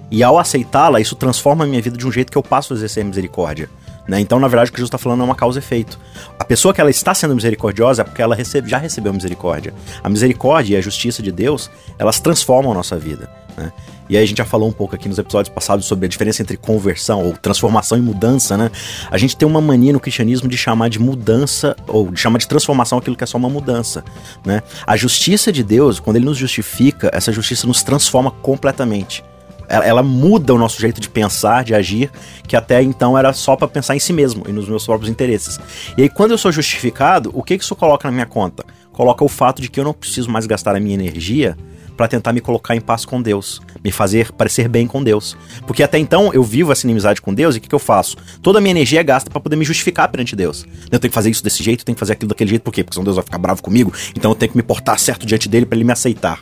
E 0.09 0.23
ao 0.23 0.39
aceitá-la, 0.39 1.01
isso 1.01 1.15
transforma 1.15 1.65
a 1.65 1.67
minha 1.67 1.81
vida 1.81 1.97
de 1.97 2.07
um 2.07 2.11
jeito 2.11 2.31
que 2.31 2.37
eu 2.37 2.43
passo 2.43 2.73
a 2.73 2.75
exercer 2.75 3.03
misericórdia. 3.03 3.69
Né? 4.07 4.21
Então, 4.21 4.39
na 4.39 4.47
verdade, 4.47 4.69
o 4.69 4.73
que 4.73 4.79
Jesus 4.79 4.87
está 4.87 4.97
falando 4.97 5.21
é 5.21 5.25
uma 5.25 5.35
causa 5.35 5.59
e 5.59 5.61
efeito. 5.61 5.99
A 6.39 6.45
pessoa 6.45 6.73
que 6.73 6.79
ela 6.79 6.89
está 6.89 7.13
sendo 7.13 7.35
misericordiosa 7.35 8.03
é 8.03 8.05
porque 8.05 8.21
ela 8.21 8.35
recebe, 8.35 8.69
já 8.69 8.77
recebeu 8.77 9.13
misericórdia. 9.13 9.73
A 10.01 10.07
misericórdia 10.07 10.75
e 10.75 10.77
a 10.77 10.81
justiça 10.81 11.21
de 11.21 11.31
Deus, 11.31 11.69
elas 11.99 12.19
transformam 12.19 12.71
a 12.71 12.75
nossa 12.75 12.97
vida. 12.97 13.29
Né? 13.57 13.71
E 14.09 14.17
aí 14.17 14.23
a 14.23 14.25
gente 14.25 14.37
já 14.37 14.45
falou 14.45 14.69
um 14.69 14.71
pouco 14.71 14.95
aqui 14.95 15.09
nos 15.09 15.17
episódios 15.17 15.53
passados 15.53 15.85
sobre 15.85 16.05
a 16.05 16.09
diferença 16.09 16.41
entre 16.41 16.57
conversão 16.57 17.23
ou 17.23 17.33
transformação 17.33 17.97
e 17.97 18.01
mudança, 18.01 18.57
né? 18.57 18.71
A 19.11 19.17
gente 19.17 19.35
tem 19.35 19.47
uma 19.47 19.61
mania 19.61 19.93
no 19.93 19.99
cristianismo 19.99 20.47
de 20.47 20.57
chamar 20.57 20.89
de 20.89 20.99
mudança 20.99 21.75
ou 21.87 22.11
de 22.11 22.19
chamar 22.19 22.37
de 22.39 22.47
transformação 22.47 22.97
aquilo 22.97 23.15
que 23.15 23.23
é 23.23 23.27
só 23.27 23.37
uma 23.37 23.49
mudança, 23.49 24.03
né? 24.45 24.61
A 24.85 24.95
justiça 24.95 25.51
de 25.51 25.63
Deus, 25.63 25.99
quando 25.99 26.17
ele 26.17 26.25
nos 26.25 26.37
justifica, 26.37 27.09
essa 27.13 27.31
justiça 27.31 27.67
nos 27.67 27.83
transforma 27.83 28.31
completamente 28.31 29.23
ela, 29.69 30.01
muda 30.01 30.53
o 30.53 30.57
nosso 30.57 30.79
jeito 30.79 31.01
de 31.01 31.09
pensar, 31.09 31.63
de 31.63 31.75
agir, 31.75 32.09
que 32.47 32.55
até 32.55 32.81
então 32.81 33.17
era 33.17 33.33
só 33.33 33.55
para 33.55 33.67
pensar 33.67 33.95
em 33.95 33.99
si 33.99 34.13
mesmo 34.13 34.45
e 34.47 34.51
nos 34.51 34.67
meus 34.67 34.85
próprios 34.85 35.09
interesses. 35.09 35.59
E 35.97 36.03
aí, 36.03 36.09
quando 36.09 36.31
eu 36.31 36.37
sou 36.37 36.51
justificado, 36.51 37.31
o 37.33 37.43
que 37.43 37.55
isso 37.55 37.75
coloca 37.75 38.07
na 38.07 38.11
minha 38.13 38.25
conta? 38.25 38.63
Coloca 38.91 39.23
o 39.23 39.27
fato 39.27 39.61
de 39.61 39.69
que 39.69 39.79
eu 39.79 39.83
não 39.83 39.93
preciso 39.93 40.29
mais 40.29 40.45
gastar 40.45 40.75
a 40.75 40.79
minha 40.79 40.95
energia 40.95 41.57
para 41.97 42.07
tentar 42.07 42.31
me 42.31 42.39
colocar 42.39 42.75
em 42.75 42.79
paz 42.79 43.03
com 43.03 43.19
Deus, 43.19 43.59
me 43.83 43.91
fazer 43.91 44.31
parecer 44.31 44.69
bem 44.69 44.85
com 44.85 45.03
Deus. 45.03 45.35
Porque 45.65 45.81
até 45.81 45.97
então 45.97 46.31
eu 46.31 46.43
vivo 46.43 46.71
essa 46.71 46.85
inimizade 46.85 47.19
com 47.19 47.33
Deus 47.33 47.55
e 47.55 47.57
o 47.57 47.61
que, 47.61 47.67
que 47.67 47.75
eu 47.75 47.79
faço? 47.79 48.15
Toda 48.41 48.59
a 48.59 48.61
minha 48.61 48.71
energia 48.71 48.99
é 48.99 49.03
gasta 49.03 49.29
para 49.29 49.39
poder 49.39 49.55
me 49.55 49.65
justificar 49.65 50.07
perante 50.09 50.35
Deus. 50.35 50.65
Eu 50.91 50.99
tenho 50.99 51.09
que 51.09 51.15
fazer 51.15 51.31
isso 51.31 51.43
desse 51.43 51.63
jeito, 51.63 51.81
eu 51.81 51.85
tenho 51.85 51.95
que 51.95 51.99
fazer 51.99 52.13
aquilo 52.13 52.29
daquele 52.29 52.51
jeito, 52.51 52.61
por 52.61 52.71
quê? 52.71 52.83
Porque 52.83 52.93
senão 52.93 53.03
Deus 53.03 53.15
vai 53.15 53.25
ficar 53.25 53.39
bravo 53.39 53.63
comigo, 53.63 53.91
então 54.15 54.31
eu 54.31 54.35
tenho 54.35 54.51
que 54.51 54.57
me 54.57 54.63
portar 54.63 54.99
certo 54.99 55.25
diante 55.25 55.49
dele 55.49 55.65
para 55.65 55.75
ele 55.75 55.83
me 55.83 55.91
aceitar. 55.91 56.41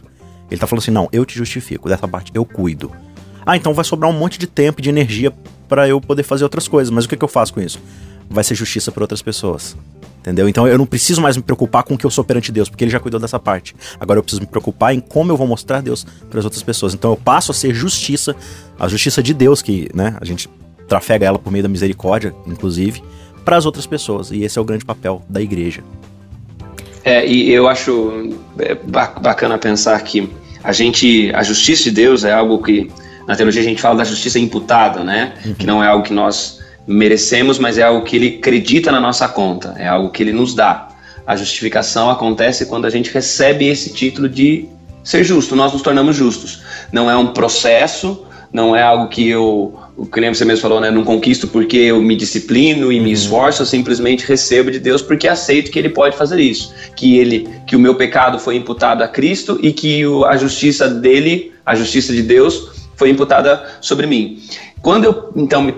Ele 0.51 0.59
tá 0.59 0.67
falando 0.67 0.83
assim: 0.83 0.91
não, 0.91 1.07
eu 1.11 1.25
te 1.25 1.35
justifico, 1.35 1.87
dessa 1.87 2.07
parte 2.07 2.31
eu 2.33 2.45
cuido. 2.45 2.91
Ah, 3.45 3.55
então 3.55 3.73
vai 3.73 3.85
sobrar 3.85 4.11
um 4.11 4.17
monte 4.17 4.37
de 4.37 4.47
tempo 4.47 4.81
e 4.81 4.83
de 4.83 4.89
energia 4.89 5.31
para 5.67 5.87
eu 5.87 6.01
poder 6.01 6.23
fazer 6.23 6.43
outras 6.43 6.67
coisas. 6.67 6.91
Mas 6.91 7.05
o 7.05 7.09
que, 7.09 7.15
que 7.15 7.23
eu 7.23 7.27
faço 7.27 7.53
com 7.53 7.61
isso? 7.61 7.79
Vai 8.29 8.43
ser 8.43 8.55
justiça 8.55 8.91
para 8.91 9.03
outras 9.03 9.21
pessoas. 9.21 9.77
Entendeu? 10.25 10.49
Então 10.49 10.67
eu 10.67 10.75
não 10.75 10.87
preciso 10.87 11.21
mais 11.21 11.37
me 11.37 11.43
preocupar 11.43 11.83
com 11.83 11.93
o 11.93 11.97
que 11.97 12.03
eu 12.03 12.09
sou 12.09 12.23
perante 12.23 12.51
Deus, 12.51 12.67
porque 12.67 12.83
ele 12.83 12.89
já 12.89 12.99
cuidou 12.99 13.19
dessa 13.19 13.37
parte. 13.37 13.75
Agora 13.99 14.17
eu 14.17 14.23
preciso 14.23 14.41
me 14.41 14.47
preocupar 14.47 14.91
em 14.91 14.99
como 14.99 15.31
eu 15.31 15.37
vou 15.37 15.45
mostrar 15.45 15.81
Deus 15.81 16.03
para 16.31 16.39
as 16.39 16.45
outras 16.45 16.63
pessoas. 16.63 16.95
Então 16.95 17.11
eu 17.11 17.15
passo 17.15 17.51
a 17.51 17.53
ser 17.53 17.75
justiça, 17.75 18.35
a 18.79 18.87
justiça 18.87 19.21
de 19.21 19.35
Deus, 19.35 19.61
que 19.61 19.87
né, 19.93 20.17
a 20.19 20.25
gente 20.25 20.49
trafega 20.87 21.27
ela 21.27 21.37
por 21.37 21.51
meio 21.51 21.61
da 21.61 21.69
misericórdia, 21.69 22.33
inclusive, 22.47 23.03
para 23.45 23.55
as 23.55 23.67
outras 23.67 23.85
pessoas. 23.85 24.31
E 24.31 24.41
esse 24.41 24.57
é 24.57 24.61
o 24.61 24.65
grande 24.65 24.83
papel 24.83 25.21
da 25.29 25.39
igreja. 25.39 25.83
É, 27.03 27.23
e 27.23 27.51
eu 27.51 27.67
acho 27.67 28.35
é, 28.57 28.73
bacana 28.73 29.59
pensar 29.59 30.01
que 30.01 30.27
a 30.63 30.73
gente, 30.73 31.31
a 31.35 31.43
justiça 31.43 31.83
de 31.83 31.91
Deus 31.91 32.23
é 32.23 32.33
algo 32.33 32.63
que 32.63 32.89
na 33.27 33.35
teologia 33.35 33.61
a 33.61 33.65
gente 33.65 33.79
fala 33.79 33.97
da 33.97 34.03
justiça 34.03 34.39
imputada, 34.39 35.03
né? 35.03 35.35
Uhum. 35.45 35.53
Que 35.53 35.67
não 35.67 35.83
é 35.83 35.87
algo 35.87 36.03
que 36.03 36.13
nós 36.13 36.54
merecemos, 36.87 37.57
mas 37.57 37.77
é 37.77 37.83
algo 37.83 38.05
que 38.05 38.15
ele 38.15 38.37
acredita 38.39 38.91
na 38.91 38.99
nossa 38.99 39.27
conta, 39.27 39.75
é 39.77 39.87
algo 39.87 40.09
que 40.09 40.21
ele 40.21 40.33
nos 40.33 40.53
dá. 40.53 40.89
A 41.25 41.35
justificação 41.35 42.09
acontece 42.09 42.67
quando 42.67 42.85
a 42.85 42.89
gente 42.89 43.11
recebe 43.11 43.67
esse 43.67 43.91
título 43.91 44.29
de 44.29 44.69
ser 45.03 45.23
justo, 45.23 45.55
nós 45.55 45.73
nos 45.73 45.81
tornamos 45.81 46.15
justos. 46.15 46.61
Não 46.91 47.09
é 47.09 47.15
um 47.15 47.27
processo, 47.27 48.25
não 48.51 48.75
é 48.75 48.81
algo 48.81 49.07
que 49.07 49.27
eu, 49.27 49.77
o 49.97 50.05
que 50.05 50.21
você 50.29 50.45
mesmo 50.45 50.61
falou, 50.61 50.79
né, 50.79 50.89
não 50.89 51.03
conquisto 51.03 51.47
porque 51.47 51.77
eu 51.77 52.01
me 52.01 52.15
disciplino 52.15 52.91
e 52.91 52.99
me 52.99 53.07
uhum. 53.07 53.11
esforço, 53.11 53.61
eu 53.61 53.65
simplesmente 53.65 54.25
recebo 54.25 54.71
de 54.71 54.79
Deus 54.79 55.01
porque 55.01 55.27
aceito 55.27 55.71
que 55.71 55.79
ele 55.79 55.89
pode 55.89 56.15
fazer 56.15 56.39
isso, 56.39 56.73
que 56.95 57.17
ele, 57.17 57.49
que 57.67 57.75
o 57.75 57.79
meu 57.79 57.95
pecado 57.95 58.39
foi 58.39 58.55
imputado 58.55 59.03
a 59.03 59.07
Cristo 59.07 59.59
e 59.61 59.73
que 59.73 60.05
o, 60.05 60.25
a 60.25 60.37
justiça 60.37 60.87
dele, 60.87 61.53
a 61.65 61.75
justiça 61.75 62.13
de 62.13 62.21
Deus 62.21 62.84
foi 62.95 63.09
imputada 63.09 63.63
sobre 63.81 64.07
mim. 64.07 64.41
Quando 64.81 65.05
eu, 65.05 65.31
então, 65.35 65.73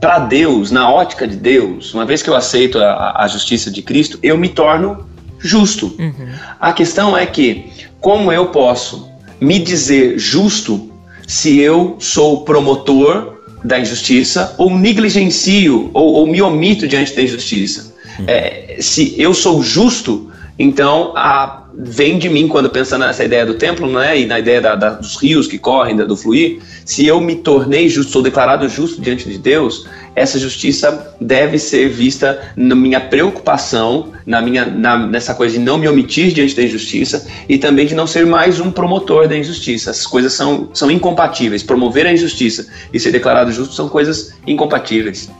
para 0.00 0.20
Deus, 0.20 0.70
na 0.70 0.90
ótica 0.90 1.26
de 1.26 1.36
Deus, 1.36 1.92
uma 1.92 2.04
vez 2.04 2.22
que 2.22 2.30
eu 2.30 2.36
aceito 2.36 2.78
a, 2.78 3.22
a 3.22 3.28
justiça 3.28 3.70
de 3.70 3.82
Cristo, 3.82 4.18
eu 4.22 4.38
me 4.38 4.48
torno 4.48 5.06
justo. 5.38 5.94
Uhum. 5.98 6.28
A 6.60 6.72
questão 6.72 7.16
é 7.16 7.26
que, 7.26 7.64
como 8.00 8.32
eu 8.32 8.46
posso 8.46 9.10
me 9.40 9.58
dizer 9.58 10.18
justo 10.18 10.90
se 11.26 11.58
eu 11.58 11.96
sou 11.98 12.44
promotor 12.44 13.42
da 13.64 13.78
injustiça 13.78 14.54
ou 14.58 14.76
negligencio 14.76 15.90
ou, 15.92 16.14
ou 16.14 16.26
me 16.26 16.40
omito 16.40 16.86
diante 16.86 17.14
da 17.14 17.22
injustiça? 17.22 17.92
Uhum. 18.18 18.24
É, 18.28 18.76
se 18.78 19.14
eu 19.18 19.34
sou 19.34 19.62
justo 19.62 20.31
Então, 20.58 21.12
a, 21.16 21.64
vem 21.74 22.18
de 22.18 22.28
mim 22.28 22.46
quando 22.46 22.68
pensando 22.68 23.06
nessa 23.06 23.24
ideia 23.24 23.46
do 23.46 23.54
templo, 23.54 23.90
né, 23.90 24.18
e 24.20 24.26
na 24.26 24.38
ideia 24.38 24.60
da, 24.60 24.74
da, 24.74 24.90
dos 24.90 25.16
rios 25.16 25.46
que 25.46 25.58
correm, 25.58 25.96
da, 25.96 26.04
do 26.04 26.16
fluir, 26.16 26.60
se 26.84 27.06
eu 27.06 27.20
me 27.20 27.36
tornei 27.36 27.88
justo, 27.88 28.12
sou 28.12 28.22
declarado 28.22 28.68
justo 28.68 29.00
diante 29.00 29.28
de 29.28 29.38
Deus, 29.38 29.86
essa 30.14 30.38
justiça 30.38 31.14
deve 31.18 31.58
ser 31.58 31.88
vista 31.88 32.52
na 32.54 32.74
minha 32.74 33.00
preocupação, 33.00 34.12
na 34.26 34.42
minha, 34.42 34.66
na, 34.66 35.06
nessa 35.06 35.34
coisa 35.34 35.54
de 35.54 35.60
não 35.60 35.78
me 35.78 35.88
omitir 35.88 36.32
diante 36.32 36.54
da 36.54 36.62
injustiça 36.62 37.26
e 37.48 37.56
também 37.56 37.86
de 37.86 37.94
não 37.94 38.06
ser 38.06 38.26
mais 38.26 38.60
um 38.60 38.70
promotor 38.70 39.26
da 39.26 39.36
injustiça. 39.36 39.90
Essas 39.90 40.06
coisas 40.06 40.34
são, 40.34 40.68
são 40.74 40.90
incompatíveis. 40.90 41.62
Promover 41.62 42.06
a 42.06 42.12
injustiça 42.12 42.66
e 42.92 43.00
ser 43.00 43.10
declarado 43.10 43.50
justo 43.52 43.72
são 43.72 43.88
coisas 43.88 44.34
incompatíveis. 44.46 45.30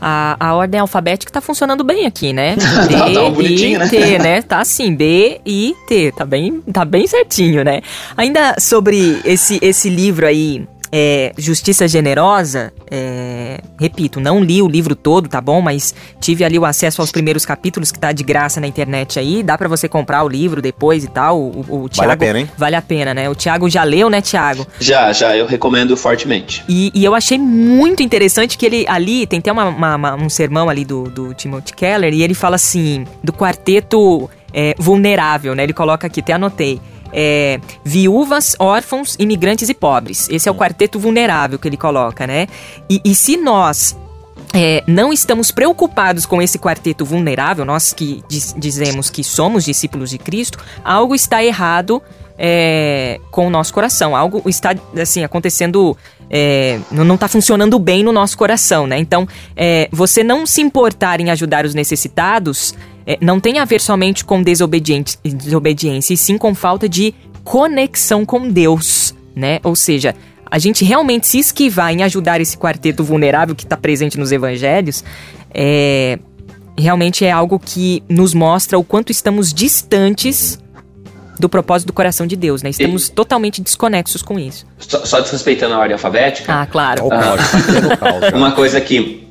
A, 0.00 0.36
a 0.38 0.54
ordem 0.54 0.80
alfabética 0.80 1.32
tá 1.32 1.40
funcionando 1.40 1.82
bem 1.84 2.06
aqui, 2.06 2.32
né? 2.32 2.56
B, 2.56 2.62
tá, 2.94 3.04
tá 3.04 3.42
I, 3.42 3.78
né? 3.78 3.88
T, 3.88 4.18
né? 4.18 4.42
Tá 4.42 4.60
assim, 4.60 4.94
B, 4.94 5.40
I, 5.44 5.74
T. 5.86 6.12
Tá 6.12 6.24
bem, 6.24 6.60
tá 6.72 6.84
bem 6.84 7.06
certinho, 7.06 7.64
né? 7.64 7.80
Ainda 8.16 8.56
sobre 8.58 9.20
esse, 9.24 9.58
esse 9.62 9.88
livro 9.88 10.26
aí, 10.26 10.66
é, 10.90 11.32
Justiça 11.36 11.86
Generosa, 11.86 12.72
é, 12.90 13.60
repito, 13.78 14.20
não 14.20 14.42
li 14.42 14.62
o 14.62 14.68
livro 14.68 14.94
todo, 14.94 15.28
tá 15.28 15.40
bom? 15.40 15.60
Mas 15.60 15.94
tive 16.20 16.44
ali 16.44 16.58
o 16.58 16.64
acesso 16.64 17.00
aos 17.00 17.12
primeiros 17.12 17.44
capítulos 17.44 17.92
que 17.92 17.98
tá 17.98 18.12
de 18.12 18.22
graça 18.22 18.60
na 18.60 18.66
internet 18.66 19.18
aí. 19.18 19.42
Dá 19.42 19.56
para 19.56 19.68
você 19.68 19.88
comprar 19.88 20.24
o 20.24 20.28
livro 20.28 20.62
depois 20.62 21.04
e 21.04 21.08
tal. 21.08 21.40
O, 21.40 21.64
o, 21.68 21.84
o 21.84 21.88
Thiago, 21.88 22.08
vale 22.08 22.12
a 22.12 22.16
pena, 22.16 22.38
hein? 22.40 22.50
Vale 22.56 22.76
a 22.76 22.82
pena, 22.82 23.14
né? 23.14 23.28
O 23.28 23.34
Thiago 23.34 23.68
já 23.68 23.84
leu, 23.84 24.08
né, 24.08 24.20
Thiago? 24.20 24.66
Já, 24.80 25.12
já. 25.12 25.36
Eu 25.36 25.46
recomendo 25.46 25.96
fortemente. 25.96 26.64
E, 26.68 26.90
e 26.94 27.04
eu 27.04 27.14
achei 27.14 27.38
muito 27.38 28.02
interessante 28.02 28.56
que 28.56 28.64
ele 28.64 28.86
ali 28.88 29.26
tem 29.26 29.38
até 29.40 29.52
uma, 29.52 29.66
uma, 29.66 29.96
uma, 29.96 30.14
um 30.14 30.28
sermão 30.28 30.68
ali 30.68 30.84
do, 30.84 31.04
do 31.04 31.34
Timothy 31.34 31.74
Keller 31.74 32.12
e 32.14 32.22
ele 32.22 32.34
fala 32.34 32.56
assim 32.56 33.04
do 33.22 33.32
quarteto 33.32 34.28
é, 34.52 34.74
vulnerável, 34.78 35.54
né? 35.54 35.64
Ele 35.64 35.72
coloca 35.72 36.06
aqui, 36.06 36.20
até 36.20 36.32
anotei 36.32 36.80
é, 37.12 37.60
viúvas, 37.84 38.56
órfãos, 38.58 39.16
imigrantes 39.18 39.68
e 39.68 39.74
pobres. 39.74 40.28
Esse 40.30 40.48
é 40.48 40.52
o 40.52 40.54
quarteto 40.54 40.98
vulnerável 40.98 41.58
que 41.58 41.68
ele 41.68 41.76
coloca, 41.76 42.26
né? 42.26 42.46
E, 42.88 43.00
e 43.04 43.14
se 43.14 43.36
nós 43.36 43.96
é, 44.54 44.82
não 44.86 45.12
estamos 45.12 45.50
preocupados 45.50 46.24
com 46.24 46.40
esse 46.40 46.58
quarteto 46.58 47.04
vulnerável, 47.04 47.64
nós 47.64 47.92
que 47.92 48.22
diz, 48.28 48.54
dizemos 48.56 49.10
que 49.10 49.22
somos 49.22 49.64
discípulos 49.64 50.10
de 50.10 50.18
Cristo, 50.18 50.58
algo 50.84 51.14
está 51.14 51.44
errado 51.44 52.02
é, 52.38 53.20
com 53.30 53.46
o 53.46 53.50
nosso 53.50 53.74
coração. 53.74 54.14
Algo 54.14 54.42
está 54.46 54.74
assim 55.00 55.24
acontecendo, 55.24 55.96
é, 56.30 56.78
não 56.90 57.16
está 57.16 57.26
funcionando 57.26 57.78
bem 57.78 58.02
no 58.04 58.12
nosso 58.12 58.38
coração, 58.38 58.86
né? 58.86 58.98
Então, 58.98 59.26
é, 59.56 59.88
você 59.90 60.22
não 60.22 60.46
se 60.46 60.60
importar 60.60 61.20
em 61.20 61.30
ajudar 61.30 61.64
os 61.64 61.74
necessitados 61.74 62.74
é, 63.08 63.16
não 63.22 63.40
tem 63.40 63.58
a 63.58 63.64
ver 63.64 63.80
somente 63.80 64.22
com 64.22 64.42
desobediência, 64.42 66.12
e 66.12 66.16
sim 66.16 66.36
com 66.36 66.54
falta 66.54 66.86
de 66.86 67.14
conexão 67.42 68.26
com 68.26 68.50
Deus, 68.50 69.14
né? 69.34 69.60
Ou 69.64 69.74
seja, 69.74 70.14
a 70.50 70.58
gente 70.58 70.84
realmente 70.84 71.26
se 71.26 71.38
esquivar 71.38 71.90
em 71.90 72.02
ajudar 72.02 72.38
esse 72.38 72.58
quarteto 72.58 73.02
vulnerável 73.02 73.54
que 73.54 73.64
está 73.64 73.78
presente 73.78 74.18
nos 74.18 74.30
evangelhos, 74.30 75.02
é, 75.54 76.18
realmente 76.76 77.24
é 77.24 77.30
algo 77.30 77.58
que 77.58 78.02
nos 78.10 78.34
mostra 78.34 78.78
o 78.78 78.84
quanto 78.84 79.10
estamos 79.10 79.54
distantes 79.54 80.58
do 81.38 81.48
propósito 81.48 81.88
do 81.88 81.92
coração 81.92 82.26
de 82.26 82.36
Deus, 82.36 82.62
né? 82.62 82.70
Estamos 82.70 83.08
e... 83.08 83.12
totalmente 83.12 83.60
desconexos 83.60 84.22
com 84.22 84.38
isso. 84.38 84.66
Só, 84.78 85.04
só 85.04 85.20
desrespeitando 85.20 85.74
a 85.74 85.78
ordem 85.78 85.92
alfabética. 85.92 86.52
Ah, 86.52 86.66
claro. 86.66 87.08
Ah, 87.12 88.34
uma 88.34 88.52
coisa 88.52 88.80
que, 88.80 89.26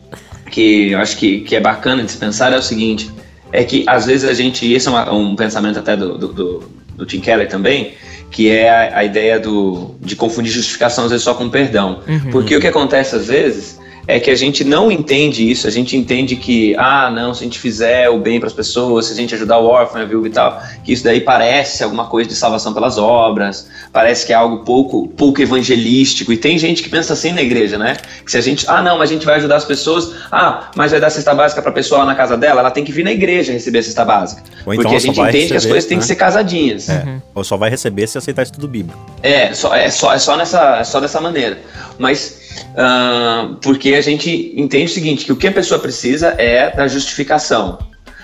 que 0.49 0.91
eu 0.91 0.99
acho 0.99 1.17
que, 1.17 1.41
que 1.41 1.55
é 1.55 1.59
bacana 1.59 2.03
de 2.03 2.11
se 2.11 2.17
pensar 2.17 2.53
é 2.53 2.57
o 2.57 2.61
seguinte: 2.61 3.11
é 3.51 3.63
que 3.63 3.83
às 3.87 4.05
vezes 4.05 4.29
a 4.29 4.33
gente, 4.33 4.71
esse 4.71 4.87
é 4.87 4.91
uma, 4.91 5.13
um 5.13 5.35
pensamento 5.35 5.79
até 5.79 5.95
do, 5.95 6.17
do, 6.17 6.27
do, 6.27 6.71
do, 6.95 7.05
Tim 7.05 7.19
Keller 7.19 7.47
também, 7.47 7.93
que 8.31 8.49
é 8.49 8.69
a, 8.69 8.99
a, 8.99 9.03
ideia 9.03 9.39
do, 9.39 9.95
de 10.01 10.15
confundir 10.15 10.51
justificação 10.51 11.05
às 11.05 11.11
vezes 11.11 11.23
só 11.23 11.33
com 11.33 11.49
perdão. 11.49 12.01
Uhum. 12.07 12.31
Porque 12.31 12.55
o 12.55 12.59
que 12.59 12.67
acontece 12.67 13.15
às 13.15 13.27
vezes 13.27 13.79
é 14.07 14.19
que 14.21 14.31
a 14.31 14.35
gente 14.35 14.63
não 14.63 14.89
entende 14.89 15.49
isso, 15.49 15.67
a 15.67 15.69
gente 15.69 15.97
entende 15.97 16.37
que, 16.37 16.73
ah, 16.77 17.11
não, 17.11 17.33
se 17.33 17.43
a 17.43 17.43
gente 17.43 17.59
fizer 17.59 18.09
o 18.09 18.17
bem 18.17 18.39
para 18.39 18.47
as 18.47 18.53
pessoas, 18.53 19.07
se 19.07 19.13
a 19.13 19.15
gente 19.15 19.35
ajudar 19.35 19.57
o 19.57 19.65
órfão, 19.65 20.01
a 20.01 20.05
viúva 20.05 20.27
e 20.27 20.31
tal, 20.31 20.63
que 20.81 20.93
isso 20.93 21.03
daí 21.03 21.19
parece 21.19 21.83
alguma 21.83 22.05
coisa 22.05 22.29
de 22.29 22.35
salvação 22.35 22.73
pelas 22.73 22.97
obras, 22.97 23.67
parece 23.91 24.25
que 24.25 24.31
é 24.31 24.35
algo 24.35 24.63
pouco, 24.63 25.09
pouco 25.09 25.41
evangelístico. 25.41 26.31
E 26.31 26.37
tem 26.37 26.57
gente 26.57 26.81
que 26.81 26.89
pensa 26.89 27.11
assim 27.11 27.33
na 27.33 27.41
igreja, 27.41 27.77
né? 27.77 27.97
Que 28.23 28.31
se 28.31 28.37
a 28.37 28.41
gente, 28.41 28.65
ah, 28.69 28.81
não, 28.81 28.97
mas 28.97 29.09
a 29.09 29.13
gente 29.13 29.25
vai 29.25 29.35
ajudar 29.35 29.57
as 29.57 29.65
pessoas, 29.65 30.13
ah, 30.31 30.71
mas 30.73 30.91
vai 30.91 31.01
dar 31.01 31.09
cesta 31.09 31.33
básica 31.33 31.61
para 31.61 31.71
a 31.71 31.73
pessoa 31.73 31.99
lá 31.99 32.05
na 32.05 32.15
casa 32.15 32.37
dela, 32.37 32.61
ela 32.61 32.71
tem 32.71 32.85
que 32.85 32.93
vir 32.93 33.03
na 33.03 33.11
igreja 33.11 33.51
receber 33.51 33.79
a 33.79 33.83
cesta 33.83 34.05
básica. 34.05 34.41
Ou 34.65 34.73
então 34.73 34.83
Porque 34.83 34.95
a 34.95 34.99
gente 34.99 35.19
entende 35.19 35.37
receber, 35.37 35.47
que 35.47 35.57
as 35.57 35.65
coisas 35.65 35.83
né? 35.83 35.89
têm 35.89 35.97
que 35.97 36.03
né? 36.03 36.07
ser 36.07 36.15
casadinhas. 36.15 36.87
É. 36.87 37.03
Uhum. 37.03 37.21
Ou 37.35 37.43
só 37.43 37.57
vai 37.57 37.69
receber 37.69 38.07
se 38.07 38.17
aceitar 38.17 38.43
estudo 38.43 38.69
bíblico. 38.69 38.97
É, 39.21 39.53
só, 39.53 39.75
é, 39.75 39.89
só, 39.89 40.13
é 40.13 40.19
só, 40.19 40.37
nessa, 40.37 40.77
é 40.77 40.83
só 40.85 41.01
dessa 41.01 41.19
maneira. 41.19 41.57
Mas 41.99 42.46
Uh, 42.73 43.55
porque 43.55 43.95
a 43.95 44.01
gente 44.01 44.53
entende 44.55 44.85
o 44.85 44.93
seguinte, 44.93 45.25
que 45.25 45.31
o 45.31 45.35
que 45.35 45.47
a 45.47 45.51
pessoa 45.51 45.79
precisa 45.79 46.35
é 46.37 46.75
da 46.75 46.87
justificação. 46.87 47.77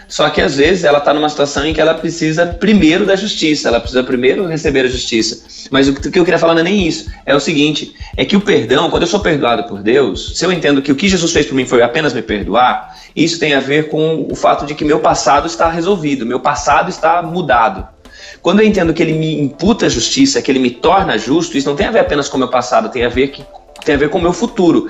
Só 0.07 0.29
que 0.29 0.41
às 0.41 0.57
vezes 0.57 0.83
ela 0.83 0.99
está 0.99 1.11
numa 1.11 1.27
situação 1.27 1.65
em 1.65 1.73
que 1.73 1.81
ela 1.81 1.95
precisa 1.95 2.45
primeiro 2.45 3.03
da 3.03 3.15
justiça, 3.15 3.67
ela 3.67 3.79
precisa 3.79 4.03
primeiro 4.03 4.45
receber 4.45 4.81
a 4.81 4.87
justiça. 4.87 5.43
Mas 5.71 5.87
o 5.87 5.93
que 5.95 6.19
eu 6.19 6.23
queria 6.23 6.37
falar 6.37 6.53
não 6.53 6.61
é 6.61 6.65
nem 6.65 6.87
isso. 6.87 7.09
É 7.25 7.35
o 7.35 7.39
seguinte: 7.39 7.95
é 8.15 8.23
que 8.23 8.35
o 8.35 8.41
perdão, 8.41 8.91
quando 8.91 9.03
eu 9.03 9.07
sou 9.07 9.21
perdoado 9.21 9.63
por 9.63 9.81
Deus, 9.81 10.37
se 10.37 10.45
eu 10.45 10.51
entendo 10.51 10.83
que 10.83 10.91
o 10.91 10.95
que 10.95 11.09
Jesus 11.09 11.31
fez 11.31 11.47
por 11.47 11.55
mim 11.55 11.65
foi 11.65 11.81
apenas 11.81 12.13
me 12.13 12.21
perdoar, 12.21 12.95
isso 13.15 13.39
tem 13.39 13.55
a 13.55 13.59
ver 13.59 13.89
com 13.89 14.27
o 14.29 14.35
fato 14.35 14.65
de 14.67 14.75
que 14.75 14.85
meu 14.85 14.99
passado 14.99 15.47
está 15.47 15.69
resolvido, 15.69 16.25
meu 16.25 16.39
passado 16.39 16.89
está 16.89 17.23
mudado. 17.23 17.87
Quando 18.41 18.59
eu 18.59 18.67
entendo 18.67 18.93
que 18.93 19.01
ele 19.01 19.13
me 19.13 19.39
imputa 19.41 19.89
justiça, 19.89 20.41
que 20.41 20.51
ele 20.51 20.59
me 20.59 20.69
torna 20.69 21.17
justo, 21.17 21.57
isso 21.57 21.67
não 21.67 21.75
tem 21.75 21.87
a 21.87 21.91
ver 21.91 21.99
apenas 21.99 22.29
com 22.29 22.35
o 22.35 22.39
meu 22.39 22.49
passado, 22.49 22.89
tem 22.89 23.03
a 23.03 23.09
ver 23.09 23.29
que 23.29 23.43
tem 23.85 23.95
a 23.95 23.97
ver 23.97 24.09
com 24.09 24.17
o 24.17 24.21
meu 24.21 24.33
futuro. 24.33 24.89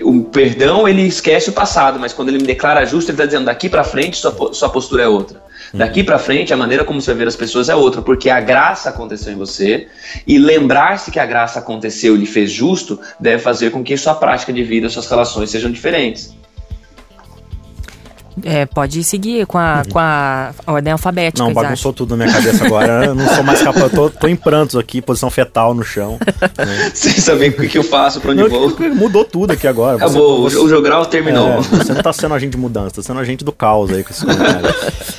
O 0.00 0.24
perdão, 0.24 0.88
ele 0.88 1.02
esquece 1.02 1.50
o 1.50 1.52
passado, 1.52 1.98
mas 1.98 2.12
quando 2.12 2.28
ele 2.28 2.38
me 2.38 2.46
declara 2.46 2.84
justo, 2.84 3.10
ele 3.10 3.16
está 3.16 3.26
dizendo 3.26 3.44
daqui 3.44 3.68
para 3.68 3.84
frente 3.84 4.16
sua, 4.16 4.52
sua 4.52 4.68
postura 4.70 5.02
é 5.02 5.08
outra. 5.08 5.38
Uhum. 5.72 5.78
Daqui 5.78 6.02
para 6.02 6.18
frente, 6.18 6.52
a 6.52 6.56
maneira 6.56 6.84
como 6.84 7.00
você 7.00 7.14
vê 7.14 7.24
as 7.24 7.36
pessoas 7.36 7.68
é 7.68 7.74
outra, 7.74 8.02
porque 8.02 8.30
a 8.30 8.40
graça 8.40 8.88
aconteceu 8.88 9.32
em 9.32 9.36
você 9.36 9.88
e 10.26 10.38
lembrar-se 10.38 11.10
que 11.10 11.20
a 11.20 11.26
graça 11.26 11.58
aconteceu 11.58 12.14
e 12.14 12.18
lhe 12.18 12.26
fez 12.26 12.50
justo 12.50 12.98
deve 13.20 13.42
fazer 13.42 13.70
com 13.70 13.84
que 13.84 13.96
sua 13.96 14.14
prática 14.14 14.52
de 14.52 14.62
vida, 14.62 14.88
suas 14.88 15.08
relações 15.08 15.50
sejam 15.50 15.70
diferentes. 15.70 16.34
É, 18.44 18.66
pode 18.66 19.02
seguir 19.04 19.46
com 19.46 19.58
a, 19.58 19.82
com 19.90 19.98
a 19.98 20.52
ordem 20.66 20.92
alfabética. 20.92 21.44
Não, 21.44 21.52
bagunçou 21.52 21.92
tudo 21.92 22.16
na 22.16 22.24
minha 22.24 22.36
cabeça 22.36 22.64
agora. 22.64 23.06
eu 23.06 23.14
não 23.14 23.26
sou 23.28 23.42
mais 23.42 23.60
capaz, 23.62 23.92
tô, 23.92 24.10
tô 24.10 24.26
em 24.26 24.36
prantos 24.36 24.76
aqui, 24.76 25.00
posição 25.00 25.30
fetal 25.30 25.74
no 25.74 25.82
chão. 25.82 26.18
Né? 26.58 26.90
Sem 26.94 27.12
saber 27.14 27.50
o 27.50 27.68
que 27.68 27.78
eu 27.78 27.84
faço, 27.84 28.20
pra 28.20 28.32
onde 28.32 28.42
não, 28.42 28.48
vou. 28.48 28.94
Mudou 28.94 29.24
tudo 29.24 29.52
aqui 29.52 29.66
agora. 29.66 29.96
Acabou, 29.96 30.42
você, 30.42 30.56
o 30.56 30.68
jogral 30.68 31.06
terminou. 31.06 31.48
É, 31.48 31.60
você 31.60 31.92
não 31.92 32.02
tá 32.02 32.12
sendo 32.12 32.34
agente 32.34 32.52
de 32.52 32.58
mudança, 32.58 32.96
tá 32.96 33.02
sendo 33.02 33.20
agente 33.20 33.44
do 33.44 33.52
caos 33.52 33.90
aí 33.90 34.02
com 34.02 34.10
esse 34.10 34.24
comentário. 34.24 34.74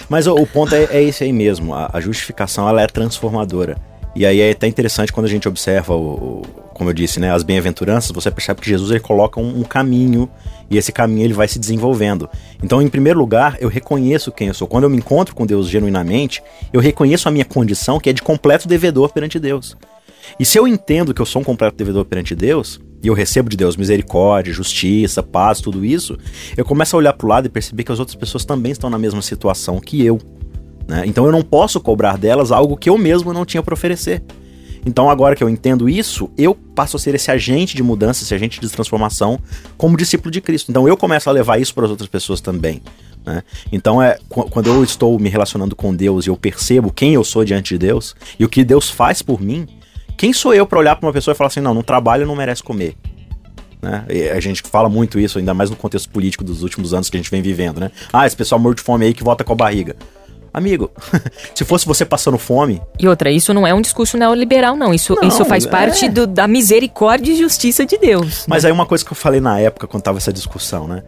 Mas 0.10 0.28
o, 0.28 0.36
o 0.36 0.46
ponto 0.46 0.74
é, 0.76 0.84
é, 0.92 1.04
esse 1.04 1.24
aí 1.24 1.34
mesmo. 1.34 1.74
A, 1.74 1.90
a, 1.94 2.02
justificação 2.02 2.68
ela 2.68 2.82
é 2.82 2.88
transformadora. 2.88 3.78
E 4.16 4.26
aí 4.26 4.42
é 4.42 4.52
até 4.52 4.68
interessante 4.68 5.12
quando 5.12 5.26
a 5.26 5.30
gente 5.30 5.48
observa 5.48 5.96
o, 5.96 6.44
como 6.74 6.90
eu 6.90 6.94
disse, 6.94 7.20
né, 7.20 7.32
as 7.32 7.44
bem-aventuranças, 7.44 8.12
você 8.12 8.30
percebe 8.30 8.62
que 8.62 8.70
Jesus 8.70 8.92
ele 8.92 9.00
coloca 9.00 9.40
um, 9.40 9.62
um, 9.62 9.64
caminho 9.64 10.30
e 10.70 10.78
esse 10.78 10.92
caminho 10.92 11.26
ele 11.26 11.34
vai 11.34 11.48
se 11.48 11.58
desenvolvendo. 11.58 12.30
Então, 12.62 12.82
em 12.82 12.88
primeiro 12.88 13.20
lugar, 13.20 13.58
eu 13.60 13.70
reconheço 13.70 14.32
quem 14.32 14.48
eu 14.48 14.54
sou. 14.54 14.68
Quando 14.68 14.84
eu 14.84 14.90
me 14.90 14.98
encontro 14.98 15.36
com 15.36 15.46
Deus 15.46 15.68
genuinamente, 15.68 16.44
eu 16.72 16.82
reconheço 16.82 17.28
a 17.28 17.32
minha 17.32 17.46
condição, 17.46 18.00
que 18.00 18.10
é 18.10 18.14
de 18.14 18.22
completo 18.22 18.68
devedor 18.68 19.12
perante 19.12 19.40
Deus. 19.40 19.78
E 20.40 20.46
se 20.46 20.58
eu 20.58 20.68
entendo 20.68 21.14
que 21.14 21.22
eu 21.22 21.26
sou 21.26 21.42
um 21.42 21.46
completo 21.46 21.76
devedor 21.76 22.06
perante 22.06 22.36
Deus, 22.36 22.80
e 23.04 23.08
eu 23.08 23.14
recebo 23.14 23.50
de 23.50 23.58
Deus 23.58 23.76
misericórdia, 23.76 24.54
justiça, 24.54 25.22
paz, 25.22 25.60
tudo 25.60 25.84
isso, 25.84 26.18
eu 26.56 26.64
começo 26.64 26.96
a 26.96 27.00
olhar 27.00 27.14
para 27.14 27.26
o 27.26 27.30
lado 27.30 27.46
e 27.48 27.50
perceber 27.50 27.84
que 27.84 27.92
as 27.92 28.00
outras 28.00 28.16
pessoas 28.16 28.46
também 28.46 28.72
estão 28.72 28.90
na 28.90 28.98
mesma 28.98 29.22
situação 29.22 29.80
que 29.80 30.04
eu. 30.04 30.20
Né? 30.88 31.04
Então 31.06 31.26
eu 31.26 31.32
não 31.32 31.42
posso 31.42 31.80
cobrar 31.80 32.18
delas 32.18 32.52
algo 32.52 32.78
que 32.78 32.90
eu 32.90 32.98
mesmo 32.98 33.34
não 33.34 33.46
tinha 33.46 33.64
para 33.64 33.74
oferecer. 33.74 34.24
Então, 34.86 35.10
agora 35.10 35.36
que 35.36 35.44
eu 35.44 35.50
entendo 35.50 35.88
isso, 35.88 36.30
eu 36.38 36.54
passo 36.54 36.98
a 36.98 37.00
ser 37.00 37.16
esse 37.16 37.32
agente 37.32 37.76
de 37.76 37.82
mudança, 37.82 38.24
esse 38.24 38.34
agente 38.34 38.60
de 38.60 38.70
transformação, 38.70 39.40
como 39.78 39.96
discípulo 39.96 40.30
de 40.30 40.42
Cristo. 40.42 40.70
Então, 40.72 40.88
eu 40.88 40.98
começo 40.98 41.30
a 41.30 41.34
levar 41.34 41.60
isso 41.60 41.74
para 41.74 41.86
as 41.86 41.92
outras 41.92 42.10
pessoas 42.10 42.42
também. 42.42 42.82
Né? 43.26 43.44
Então, 43.72 44.02
é 44.02 44.18
quando 44.28 44.68
eu 44.68 44.84
estou 44.84 45.18
me 45.18 45.30
relacionando 45.30 45.76
com 45.76 45.96
Deus 45.96 46.26
e 46.26 46.30
eu 46.30 46.36
percebo 46.36 46.92
quem 46.92 47.14
eu 47.14 47.24
sou 47.24 47.46
diante 47.46 47.76
de 47.76 47.78
Deus 47.78 48.14
e 48.38 48.44
o 48.44 48.50
que 48.50 48.64
Deus 48.64 48.90
faz 48.90 49.22
por 49.22 49.40
mim, 49.40 49.68
quem 50.18 50.34
sou 50.34 50.54
eu 50.54 50.66
para 50.66 50.80
olhar 50.80 50.96
para 50.98 51.08
uma 51.08 51.14
pessoa 51.14 51.34
e 51.34 51.38
falar 51.38 51.48
assim: 51.48 51.62
não, 51.62 51.74
não 51.74 51.82
trabalha, 51.82 52.26
não 52.26 52.36
merece 52.36 52.62
comer? 52.62 52.96
Né? 53.82 54.06
a 54.34 54.40
gente 54.40 54.62
fala 54.64 54.88
muito 54.88 55.20
isso, 55.20 55.38
ainda 55.38 55.54
mais 55.54 55.70
no 55.70 55.76
contexto 55.76 56.10
político 56.10 56.42
dos 56.42 56.64
últimos 56.64 56.94
anos 56.94 57.10
que 57.10 57.18
a 57.18 57.20
gente 57.20 57.30
vem 57.30 57.42
vivendo, 57.42 57.82
né? 57.82 57.92
Ah, 58.14 58.26
esse 58.26 58.36
pessoal 58.36 58.58
morto 58.58 58.78
de 58.78 58.84
fome 58.84 59.06
aí 59.06 59.14
que 59.14 59.24
volta 59.24 59.44
com 59.44 59.52
a 59.52 59.56
barriga. 59.56 59.98
Amigo, 60.54 60.92
se 61.56 61.66
fosse 61.66 61.84
você 61.86 62.06
passando 62.06 62.38
fome. 62.38 62.80
E 63.00 63.08
outra, 63.08 63.32
isso 63.32 63.54
não 63.56 63.66
é 63.66 63.74
um 63.74 63.82
discurso 63.82 64.18
neoliberal, 64.18 64.76
não. 64.76 64.94
Isso, 64.94 65.16
não, 65.16 65.28
isso 65.28 65.44
faz 65.46 65.66
parte 65.66 66.06
é... 66.06 66.10
do, 66.10 66.28
da 66.28 66.48
misericórdia 66.48 67.32
e 67.32 67.36
justiça 67.36 67.84
de 67.86 67.98
Deus. 67.98 68.46
Mas 68.48 68.64
aí 68.64 68.72
uma 68.72 68.86
coisa 68.86 69.04
que 69.04 69.12
eu 69.12 69.16
falei 69.16 69.42
na 69.42 69.60
época, 69.60 69.88
quando 69.88 70.04
tava 70.04 70.20
essa 70.20 70.32
discussão, 70.32 70.88
né? 70.88 71.02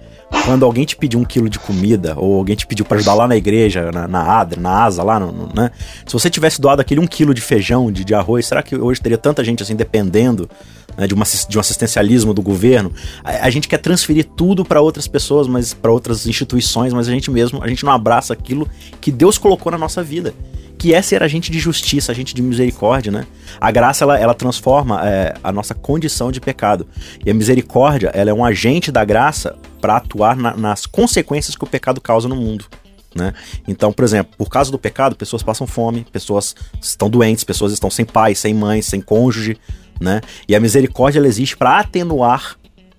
Quando 0.46 0.66
alguém 0.66 0.84
te 0.84 0.96
pediu 0.96 1.20
um 1.20 1.24
quilo 1.24 1.48
de 1.48 1.60
comida, 1.60 2.16
ou 2.18 2.40
alguém 2.40 2.56
te 2.56 2.66
pediu 2.66 2.84
para 2.84 2.98
ajudar 2.98 3.14
lá 3.14 3.28
na 3.28 3.38
igreja, 3.38 3.92
na, 3.92 4.08
na 4.08 4.40
ADRA, 4.40 4.60
na 4.60 4.84
ASA, 4.84 5.04
lá, 5.04 5.20
no, 5.20 5.32
no, 5.32 5.54
né? 5.54 5.70
Se 6.08 6.14
você 6.14 6.28
tivesse 6.28 6.60
doado 6.60 6.82
aquele 6.82 7.00
um 7.00 7.06
quilo 7.06 7.32
de 7.32 7.42
feijão, 7.42 7.92
de, 7.92 8.04
de 8.04 8.16
arroz, 8.16 8.48
será 8.48 8.64
que 8.64 8.76
hoje 8.76 9.00
teria 9.00 9.18
tanta 9.18 9.44
gente 9.44 9.62
assim 9.62 9.76
dependendo 9.76 10.50
né, 10.98 11.08
de, 11.08 11.14
uma, 11.14 11.26
de 11.26 11.58
um 11.58 11.60
assistencialismo 11.62 12.34
do 12.34 12.42
governo. 12.42 12.92
A, 13.24 13.46
a 13.46 13.50
gente 13.50 13.68
quer 13.68 13.78
transferir 13.78 14.26
tudo 14.36 14.64
para 14.64 14.82
outras 14.82 15.08
pessoas, 15.08 15.48
mas 15.48 15.74
para 15.74 15.92
outras 15.92 16.26
instituições, 16.28 16.94
mas 16.94 17.08
a 17.08 17.12
gente 17.12 17.30
mesmo, 17.32 17.64
a 17.64 17.68
gente 17.68 17.84
não 17.84 17.92
abraça 17.92 18.34
aquilo 18.34 18.68
que 19.02 19.12
Deus 19.12 19.38
colocou 19.38 19.72
na 19.72 19.78
nossa 19.78 20.04
vida. 20.04 20.34
Que 20.78 20.94
é 20.94 21.02
ser 21.02 21.24
agente 21.24 21.50
de 21.50 21.58
justiça, 21.58 22.12
agente 22.12 22.36
de 22.36 22.42
misericórdia, 22.42 23.10
né? 23.10 23.26
A 23.62 23.72
graça, 23.72 24.04
ela, 24.04 24.20
ela 24.20 24.34
transforma 24.34 25.02
é, 25.08 25.34
a 25.42 25.52
nossa 25.52 25.74
condição 25.74 26.34
de 26.34 26.42
pecado. 26.42 26.86
E 27.26 27.32
a 27.32 27.34
misericórdia, 27.34 28.12
ela 28.14 28.30
é 28.30 28.34
um 28.34 28.44
agente 28.44 28.92
da 28.92 29.06
graça 29.06 29.58
para 29.80 29.96
atuar 29.96 30.36
na, 30.36 30.56
nas 30.56 30.86
consequências 30.86 31.56
que 31.56 31.64
o 31.64 31.68
pecado 31.68 32.02
causa 32.02 32.28
no 32.28 32.36
mundo. 32.36 32.66
Né? 33.16 33.34
Então, 33.66 33.94
por 33.94 34.04
exemplo, 34.04 34.34
por 34.38 34.50
causa 34.50 34.70
do 34.70 34.78
pecado, 34.78 35.16
pessoas 35.16 35.42
passam 35.42 35.66
fome, 35.66 36.06
pessoas 36.12 36.54
estão 36.82 37.10
doentes, 37.10 37.46
pessoas 37.46 37.72
estão 37.72 37.90
sem 37.90 38.04
pai, 38.04 38.36
sem 38.36 38.54
mãe, 38.54 38.82
sem 38.82 39.00
cônjuge, 39.00 39.58
né? 40.00 40.20
E 40.50 40.54
a 40.54 40.60
misericórdia 40.60 41.20
ela 41.20 41.28
existe 41.28 41.56
para 41.56 41.80
atenuar 41.80 42.58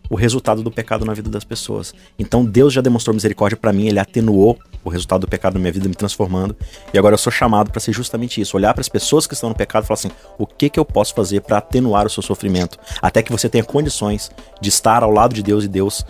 o 0.08 0.14
resultado 0.14 0.62
do 0.62 0.70
pecado 0.70 1.04
na 1.04 1.12
vida 1.12 1.28
das 1.28 1.44
pessoas. 1.44 1.92
Então 2.18 2.44
Deus 2.44 2.72
já 2.72 2.80
demonstrou 2.80 3.12
misericórdia 3.12 3.56
para 3.56 3.72
mim, 3.72 3.88
ele 3.88 3.98
atenuou 3.98 4.58
o 4.84 4.88
resultado 4.88 5.22
do 5.22 5.28
pecado 5.28 5.54
na 5.54 5.60
minha 5.60 5.72
vida, 5.72 5.88
me 5.88 5.94
transformando. 5.94 6.56
E 6.94 6.98
agora 6.98 7.14
eu 7.14 7.18
sou 7.18 7.32
chamado 7.32 7.70
para 7.70 7.80
ser 7.80 7.92
justamente 7.92 8.40
isso, 8.40 8.56
olhar 8.56 8.72
para 8.72 8.80
as 8.80 8.88
pessoas 8.88 9.26
que 9.26 9.34
estão 9.34 9.50
no 9.50 9.54
pecado 9.54 9.84
e 9.84 9.86
falar 9.86 9.98
assim: 9.98 10.10
o 10.38 10.46
que 10.46 10.70
que 10.70 10.78
eu 10.78 10.84
posso 10.84 11.12
fazer 11.14 11.40
para 11.40 11.58
atenuar 11.58 12.06
o 12.06 12.10
seu 12.10 12.22
sofrimento, 12.22 12.78
até 13.02 13.22
que 13.22 13.32
você 13.32 13.48
tenha 13.48 13.64
condições 13.64 14.30
de 14.60 14.68
estar 14.68 15.02
ao 15.02 15.10
lado 15.10 15.34
de 15.34 15.42
Deus 15.42 15.64
e 15.64 15.68
Deus 15.68 16.06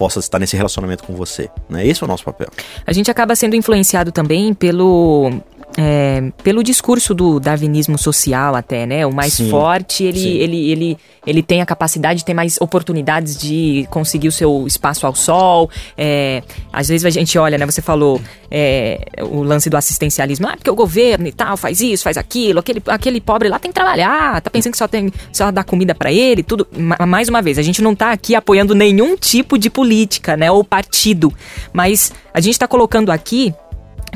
possa 0.00 0.18
estar 0.18 0.38
nesse 0.38 0.56
relacionamento 0.56 1.04
com 1.04 1.14
você. 1.14 1.50
Né? 1.68 1.86
Esse 1.86 2.02
é 2.02 2.06
o 2.06 2.08
nosso 2.08 2.24
papel. 2.24 2.48
A 2.86 2.92
gente 2.94 3.10
acaba 3.10 3.36
sendo 3.36 3.54
influenciado 3.54 4.10
também 4.10 4.54
pelo 4.54 5.30
é, 5.76 6.32
pelo 6.42 6.62
discurso 6.62 7.14
do 7.14 7.38
darwinismo 7.38 7.96
social 7.96 8.54
até, 8.54 8.86
né? 8.86 9.06
O 9.06 9.12
mais 9.12 9.34
sim, 9.34 9.48
forte, 9.48 10.04
ele, 10.04 10.38
ele, 10.38 10.70
ele, 10.70 10.98
ele 11.26 11.42
tem 11.42 11.62
a 11.62 11.66
capacidade 11.66 12.20
de 12.20 12.24
ter 12.24 12.34
mais 12.34 12.60
oportunidades 12.60 13.36
de 13.36 13.86
conseguir 13.90 14.28
o 14.28 14.32
seu 14.32 14.66
espaço 14.66 15.06
ao 15.06 15.14
sol. 15.14 15.70
É, 15.96 16.42
às 16.72 16.88
vezes 16.88 17.04
a 17.04 17.10
gente 17.10 17.38
olha, 17.38 17.56
né? 17.56 17.66
Você 17.66 17.80
falou 17.80 18.20
é, 18.50 19.06
o 19.22 19.42
lance 19.42 19.70
do 19.70 19.76
assistencialismo. 19.76 20.48
Ah, 20.48 20.56
porque 20.56 20.70
o 20.70 20.74
governo 20.74 21.28
e 21.28 21.32
tal 21.32 21.56
faz 21.56 21.80
isso, 21.80 22.02
faz 22.02 22.16
aquilo. 22.16 22.58
Aquele, 22.58 22.82
aquele 22.86 23.20
pobre 23.20 23.48
lá 23.48 23.58
tem 23.58 23.70
que 23.70 23.74
trabalhar. 23.74 24.40
Tá 24.40 24.50
pensando 24.50 24.72
que 24.72 24.78
só 24.78 24.88
tem 24.88 25.12
só 25.32 25.50
dar 25.50 25.64
comida 25.64 25.94
para 25.94 26.12
ele, 26.12 26.42
tudo. 26.42 26.66
Mais 27.06 27.28
uma 27.28 27.40
vez, 27.40 27.58
a 27.58 27.62
gente 27.62 27.80
não 27.80 27.94
tá 27.94 28.10
aqui 28.10 28.34
apoiando 28.34 28.74
nenhum 28.74 29.16
tipo 29.16 29.56
de 29.56 29.70
política, 29.70 30.36
né? 30.36 30.50
Ou 30.50 30.64
partido. 30.64 31.32
Mas 31.72 32.12
a 32.34 32.40
gente 32.40 32.58
tá 32.58 32.66
colocando 32.66 33.10
aqui 33.10 33.54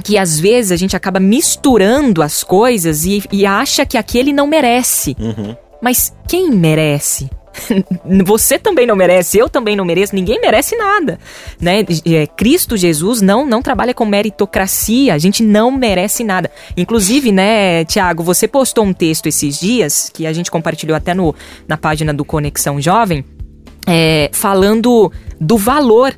que 0.03 0.19
às 0.19 0.39
vezes 0.39 0.73
a 0.73 0.77
gente 0.77 0.97
acaba 0.97 1.21
misturando 1.21 2.23
as 2.23 2.43
coisas 2.43 3.05
e, 3.05 3.23
e 3.31 3.47
acha 3.47 3.87
que 3.87 3.97
aquele 3.97 4.33
não 4.33 4.47
merece. 4.47 5.17
Uhum. 5.19 5.57
Mas 5.81 6.15
quem 6.27 6.51
merece? 6.51 7.31
Você 8.25 8.59
também 8.59 8.87
não 8.87 8.97
merece, 8.97 9.39
eu 9.39 9.49
também 9.49 9.77
não 9.77 9.85
mereço, 9.85 10.15
ninguém 10.15 10.41
merece 10.41 10.77
nada, 10.77 11.19
né? 11.61 11.85
É, 12.05 12.27
Cristo 12.27 12.77
Jesus 12.77 13.21
não 13.21 13.47
não 13.47 13.63
trabalha 13.63 13.95
com 13.95 14.05
meritocracia, 14.05 15.15
a 15.15 15.19
gente 15.19 15.43
não 15.43 15.71
merece 15.71 16.25
nada. 16.25 16.51
Inclusive, 16.77 17.31
né, 17.33 17.85
Tiago, 17.85 18.23
você 18.23 18.49
postou 18.49 18.85
um 18.85 18.93
texto 18.93 19.27
esses 19.27 19.59
dias 19.59 20.11
que 20.13 20.27
a 20.27 20.33
gente 20.33 20.51
compartilhou 20.51 20.97
até 20.97 21.15
no, 21.15 21.35
na 21.67 21.77
página 21.77 22.13
do 22.13 22.25
Conexão 22.25 22.81
Jovem, 22.81 23.25
é, 23.87 24.31
falando 24.33 25.13
do 25.41 25.57
valor 25.57 26.15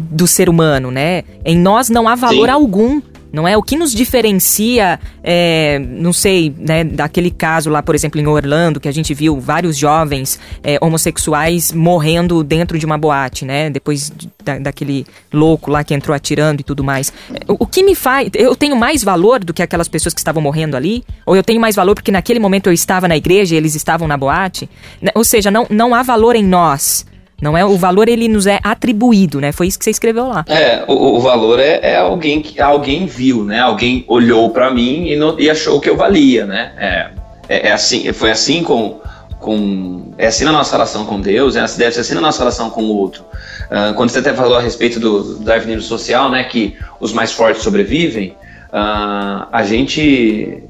do 0.00 0.26
ser 0.26 0.48
humano, 0.48 0.90
né? 0.90 1.24
Em 1.44 1.56
nós 1.56 1.88
não 1.88 2.08
há 2.08 2.14
valor 2.14 2.46
Sim. 2.46 2.52
algum 2.52 3.00
não 3.32 3.46
é 3.46 3.56
o 3.56 3.62
que 3.62 3.76
nos 3.76 3.92
diferencia, 3.92 4.98
é, 5.22 5.78
não 5.78 6.12
sei, 6.12 6.52
né, 6.58 6.82
daquele 6.82 7.30
caso 7.30 7.70
lá, 7.70 7.82
por 7.82 7.94
exemplo, 7.94 8.20
em 8.20 8.26
Orlando, 8.26 8.80
que 8.80 8.88
a 8.88 8.92
gente 8.92 9.14
viu 9.14 9.38
vários 9.38 9.76
jovens 9.76 10.38
é, 10.62 10.78
homossexuais 10.80 11.72
morrendo 11.72 12.42
dentro 12.42 12.78
de 12.78 12.84
uma 12.84 12.98
boate, 12.98 13.44
né, 13.44 13.70
depois 13.70 14.12
da, 14.44 14.58
daquele 14.58 15.06
louco 15.32 15.70
lá 15.70 15.84
que 15.84 15.94
entrou 15.94 16.14
atirando 16.14 16.60
e 16.60 16.64
tudo 16.64 16.82
mais. 16.82 17.12
O, 17.46 17.64
o, 17.64 17.66
que 17.66 17.84
me 17.84 17.94
faz, 17.94 18.28
eu 18.34 18.56
tenho 18.56 18.74
mais 18.74 19.04
valor 19.04 19.42
do 19.44 19.54
que 19.54 19.62
aquelas 19.62 19.86
pessoas 19.86 20.12
que 20.12 20.20
estavam 20.20 20.42
morrendo 20.42 20.76
ali? 20.76 21.04
Ou 21.24 21.36
eu 21.36 21.44
tenho 21.44 21.60
mais 21.60 21.76
valor 21.76 21.94
porque 21.94 22.10
naquele 22.10 22.40
momento 22.40 22.66
eu 22.66 22.72
estava 22.72 23.06
na 23.06 23.16
igreja 23.16 23.54
e 23.54 23.58
eles 23.58 23.76
estavam 23.76 24.08
na 24.08 24.16
boate? 24.16 24.68
Né, 25.00 25.12
ou 25.14 25.22
seja, 25.22 25.50
não, 25.50 25.66
não 25.70 25.94
há 25.94 26.02
valor 26.02 26.34
em 26.34 26.44
nós. 26.44 27.06
Não 27.40 27.56
é 27.56 27.64
o 27.64 27.76
valor 27.76 28.08
ele 28.08 28.28
nos 28.28 28.46
é 28.46 28.60
atribuído, 28.62 29.40
né? 29.40 29.52
Foi 29.52 29.66
isso 29.66 29.78
que 29.78 29.84
você 29.84 29.90
escreveu 29.90 30.28
lá. 30.28 30.44
É, 30.46 30.84
o, 30.86 31.16
o 31.16 31.20
valor 31.20 31.58
é, 31.58 31.80
é, 31.82 31.96
alguém 31.96 32.42
que 32.42 32.60
alguém 32.60 33.06
viu, 33.06 33.44
né? 33.44 33.60
Alguém 33.60 34.04
olhou 34.06 34.50
para 34.50 34.70
mim 34.70 35.06
e, 35.06 35.44
e, 35.44 35.50
achou 35.50 35.80
que 35.80 35.88
eu 35.88 35.96
valia, 35.96 36.44
né? 36.44 36.72
É, 36.76 37.10
é, 37.48 37.68
é, 37.68 37.72
assim, 37.72 38.12
foi 38.12 38.30
assim 38.30 38.62
com 38.62 39.00
com 39.38 40.12
é 40.18 40.26
assim 40.26 40.44
na 40.44 40.52
nossa 40.52 40.72
relação 40.72 41.06
com 41.06 41.18
Deus, 41.18 41.56
é, 41.56 41.60
deve 41.60 41.92
ser 41.92 42.00
assim 42.00 42.14
na 42.14 42.20
nossa 42.20 42.40
relação 42.40 42.68
com 42.68 42.82
o 42.82 42.94
outro. 42.94 43.24
Uh, 43.70 43.94
quando 43.94 44.10
você 44.10 44.18
até 44.18 44.34
falou 44.34 44.58
a 44.58 44.60
respeito 44.60 45.00
do, 45.00 45.22
do 45.22 45.44
darwinismo 45.44 45.82
social, 45.82 46.30
né? 46.30 46.44
Que 46.44 46.76
os 47.00 47.12
mais 47.12 47.32
fortes 47.32 47.62
sobrevivem. 47.62 48.36
Uh, 48.70 49.46
a 49.50 49.62
gente 49.64 50.62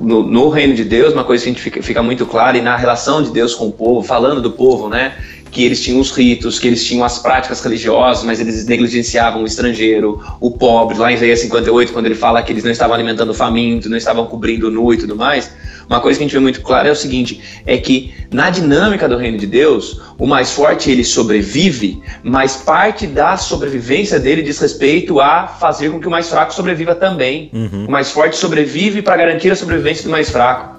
no, 0.00 0.22
no, 0.22 0.48
reino 0.48 0.74
de 0.74 0.84
Deus, 0.84 1.12
uma 1.12 1.24
coisa 1.24 1.42
que 1.42 1.50
a 1.50 1.52
gente 1.52 1.62
fica, 1.62 1.82
fica, 1.82 2.02
muito 2.02 2.24
clara, 2.26 2.56
e 2.56 2.60
na 2.60 2.76
relação 2.76 3.22
de 3.22 3.30
Deus 3.30 3.54
com 3.54 3.68
o 3.68 3.72
povo, 3.72 4.06
falando 4.06 4.40
do 4.40 4.50
povo, 4.50 4.88
né? 4.88 5.14
Que 5.54 5.64
eles 5.64 5.80
tinham 5.80 6.00
os 6.00 6.10
ritos, 6.10 6.58
que 6.58 6.66
eles 6.66 6.84
tinham 6.84 7.04
as 7.04 7.20
práticas 7.20 7.62
religiosas, 7.62 8.24
mas 8.24 8.40
eles 8.40 8.66
negligenciavam 8.66 9.44
o 9.44 9.46
estrangeiro, 9.46 10.20
o 10.40 10.50
pobre. 10.50 10.98
Lá 10.98 11.12
em 11.12 11.14
Isaías 11.14 11.38
58, 11.38 11.92
quando 11.92 12.06
ele 12.06 12.16
fala 12.16 12.42
que 12.42 12.52
eles 12.52 12.64
não 12.64 12.72
estavam 12.72 12.92
alimentando 12.92 13.30
o 13.30 13.34
faminto, 13.34 13.88
não 13.88 13.96
estavam 13.96 14.26
cobrindo 14.26 14.66
o 14.66 14.70
nu 14.70 14.92
e 14.92 14.96
tudo 14.96 15.14
mais, 15.14 15.52
uma 15.88 16.00
coisa 16.00 16.18
que 16.18 16.24
a 16.24 16.26
gente 16.26 16.34
vê 16.34 16.40
muito 16.40 16.60
clara 16.60 16.88
é 16.88 16.92
o 16.92 16.96
seguinte, 16.96 17.40
é 17.64 17.78
que 17.78 18.12
na 18.32 18.50
dinâmica 18.50 19.08
do 19.08 19.16
reino 19.16 19.38
de 19.38 19.46
Deus, 19.46 20.00
o 20.18 20.26
mais 20.26 20.50
forte 20.50 20.90
ele 20.90 21.04
sobrevive, 21.04 22.02
mas 22.24 22.56
parte 22.56 23.06
da 23.06 23.36
sobrevivência 23.36 24.18
dele 24.18 24.42
diz 24.42 24.58
respeito 24.58 25.20
a 25.20 25.46
fazer 25.46 25.90
com 25.90 26.00
que 26.00 26.08
o 26.08 26.10
mais 26.10 26.28
fraco 26.28 26.52
sobreviva 26.52 26.96
também. 26.96 27.48
Uhum. 27.52 27.86
O 27.86 27.90
mais 27.92 28.10
forte 28.10 28.36
sobrevive 28.36 29.02
para 29.02 29.16
garantir 29.16 29.52
a 29.52 29.56
sobrevivência 29.56 30.02
do 30.02 30.10
mais 30.10 30.30
fraco. 30.30 30.74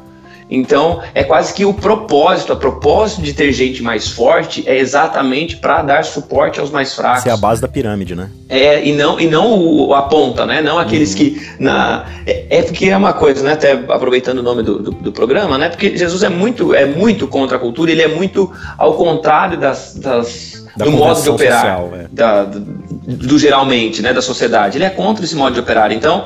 Então, 0.50 1.02
é 1.14 1.24
quase 1.24 1.54
que 1.54 1.66
o 1.66 1.74
propósito, 1.74 2.54
a 2.54 2.56
propósito 2.56 3.22
de 3.22 3.34
ter 3.34 3.52
gente 3.52 3.82
mais 3.82 4.10
forte 4.10 4.64
é 4.68 4.78
exatamente 4.78 5.58
para 5.58 5.82
dar 5.82 6.06
suporte 6.06 6.60
aos 6.60 6.70
mais 6.70 6.94
fracos. 6.94 7.20
Essa 7.20 7.30
é 7.30 7.32
a 7.32 7.38
base 7.38 7.62
da 7.62 7.68
pirâmide, 7.68 8.16
né? 8.16 8.30
É, 8.48 8.86
e 8.86 8.94
não, 8.94 9.20
e 9.20 9.28
não 9.28 9.60
o, 9.60 9.94
a 9.96 10.04
ponta, 10.04 10.46
né? 10.46 10.62
Não 10.62 10.78
aqueles 10.78 11.12
uhum. 11.12 11.18
que. 11.18 11.48
Na, 11.60 12.06
é, 12.28 12.46
é, 12.50 12.62
porque 12.62 12.86
é 12.86 12.96
uma 12.96 13.14
coisa, 13.14 13.44
né? 13.44 13.54
Até 13.54 13.72
aproveitando 13.72 14.40
o 14.40 14.44
nome 14.44 14.62
do, 14.62 14.78
do, 14.80 14.92
do, 14.92 15.12
programa, 15.12 15.58
né? 15.58 15.70
Porque 15.70 15.98
Jesus 15.98 16.22
é 16.22 16.30
muito, 16.30 16.76
é 16.76 16.86
muito 16.86 17.28
contra 17.28 17.58
a 17.58 17.60
cultura, 17.60 17.92
ele 17.92 18.04
é 18.04 18.08
muito 18.08 18.52
ao 18.78 18.94
contrário 18.94 19.58
das, 19.58 19.96
das 19.96 20.64
do 20.78 20.92
modo 20.92 21.22
de 21.22 21.30
operar. 21.30 21.62
Social, 21.62 21.94
é. 21.96 22.08
da, 22.12 22.44
do, 22.44 22.60
do 22.60 23.40
geralmente, 23.40 24.04
né? 24.04 24.14
Da 24.14 24.22
sociedade. 24.22 24.78
Ele 24.78 24.86
é 24.86 24.92
contra 24.92 25.26
esse 25.26 25.36
modo 25.36 25.56
de 25.56 25.60
operar. 25.60 25.92
Então 25.92 26.26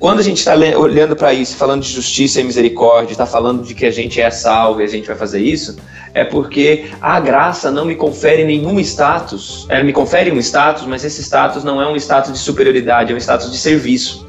quando 0.00 0.18
a 0.18 0.22
gente 0.22 0.38
está 0.38 0.54
olhando 0.54 1.14
para 1.14 1.34
isso, 1.34 1.54
falando 1.56 1.82
de 1.82 1.90
justiça 1.90 2.40
e 2.40 2.44
misericórdia, 2.44 3.12
está 3.12 3.26
falando 3.26 3.62
de 3.62 3.74
que 3.74 3.84
a 3.84 3.90
gente 3.90 4.18
é 4.18 4.30
salvo 4.30 4.80
e 4.80 4.84
a 4.84 4.86
gente 4.86 5.06
vai 5.06 5.14
fazer 5.14 5.40
isso, 5.40 5.76
é 6.14 6.24
porque 6.24 6.86
a 7.02 7.20
graça 7.20 7.70
não 7.70 7.84
me 7.84 7.94
confere 7.94 8.42
nenhum 8.42 8.80
status. 8.80 9.66
Ela 9.68 9.84
me 9.84 9.92
confere 9.92 10.32
um 10.32 10.38
status, 10.38 10.86
mas 10.86 11.04
esse 11.04 11.22
status 11.22 11.62
não 11.62 11.82
é 11.82 11.86
um 11.86 11.94
status 11.96 12.32
de 12.32 12.38
superioridade, 12.38 13.12
é 13.12 13.14
um 13.14 13.18
status 13.18 13.52
de 13.52 13.58
serviço. 13.58 14.26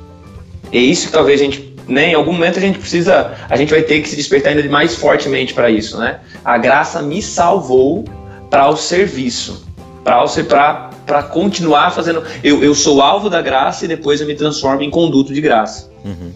É 0.73 0.77
isso 0.77 1.07
que 1.07 1.13
talvez 1.13 1.39
a 1.39 1.45
gente, 1.45 1.73
né, 1.87 2.09
em 2.09 2.15
algum 2.15 2.33
momento 2.33 2.57
a 2.57 2.61
gente 2.61 2.77
precisa, 2.77 3.33
a 3.49 3.55
gente 3.55 3.69
vai 3.69 3.81
ter 3.81 4.01
que 4.01 4.09
se 4.09 4.17
despertar 4.17 4.49
ainda 4.49 4.69
mais 4.69 4.95
fortemente 4.95 5.53
para 5.53 5.69
isso, 5.69 5.97
né? 5.97 6.19
A 6.43 6.57
graça 6.57 7.01
me 7.01 7.21
salvou 7.21 8.03
para 8.49 8.67
o 8.67 8.75
serviço, 8.75 9.65
para 10.03 10.90
para 11.11 11.23
continuar 11.23 11.91
fazendo. 11.91 12.23
Eu, 12.41 12.63
eu 12.63 12.73
sou 12.73 13.01
alvo 13.01 13.29
da 13.29 13.41
graça 13.41 13.83
e 13.83 13.87
depois 13.87 14.21
eu 14.21 14.27
me 14.27 14.33
transformo 14.33 14.81
em 14.81 14.89
conduto 14.89 15.33
de 15.33 15.41
graça. 15.41 15.89
Uhum. 16.05 16.31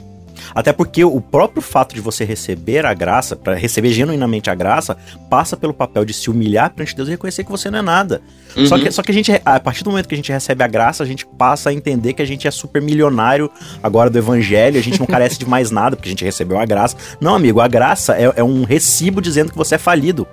Até 0.54 0.74
porque 0.74 1.04
o 1.04 1.22
próprio 1.22 1.62
fato 1.62 1.96
de 1.96 2.02
você 2.02 2.26
receber 2.26 2.86
a 2.86 2.94
graça, 2.94 3.38
para 3.38 3.56
receber 3.56 3.92
genuinamente 3.94 4.50
a 4.50 4.56
graça, 4.56 4.98
passa 5.30 5.56
pelo 5.56 5.74
papel 5.74 6.04
de 6.04 6.14
se 6.14 6.30
humilhar 6.30 6.72
perante 6.72 6.94
Deus 6.94 7.08
e 7.08 7.12
reconhecer 7.12 7.46
que 7.46 7.52
você 7.52 7.72
não 7.72 7.80
é 7.80 7.82
nada. 7.82 8.22
Uhum. 8.56 8.66
Só, 8.66 8.78
que, 8.78 8.92
só 8.92 9.02
que 9.02 9.12
a 9.12 9.14
gente, 9.14 9.42
a 9.46 9.60
partir 9.62 9.86
do 9.86 9.92
momento 9.92 10.10
que 10.10 10.14
a 10.14 10.18
gente 10.18 10.32
recebe 10.32 10.62
a 10.62 10.68
graça, 10.68 11.02
a 11.02 11.06
gente 11.06 11.26
passa 11.26 11.70
a 11.70 11.74
entender 11.74 12.12
que 12.12 12.22
a 12.22 12.26
gente 12.26 12.46
é 12.46 12.52
super 12.52 12.82
milionário 12.82 13.50
agora 13.82 14.10
do 14.10 14.18
evangelho, 14.18 14.78
a 14.78 14.84
gente 14.84 15.00
não 15.00 15.08
carece 15.08 15.40
de 15.40 15.46
mais 15.46 15.72
nada, 15.72 15.96
porque 15.96 16.10
a 16.10 16.12
gente 16.12 16.26
recebeu 16.26 16.60
a 16.60 16.66
graça. 16.66 16.98
Não, 17.22 17.34
amigo, 17.34 17.62
a 17.62 17.68
graça 17.68 18.14
é, 18.18 18.34
é 18.36 18.44
um 18.44 18.66
recibo 18.66 19.22
dizendo 19.22 19.52
que 19.52 19.58
você 19.58 19.76
é 19.76 19.78
falido 19.78 20.28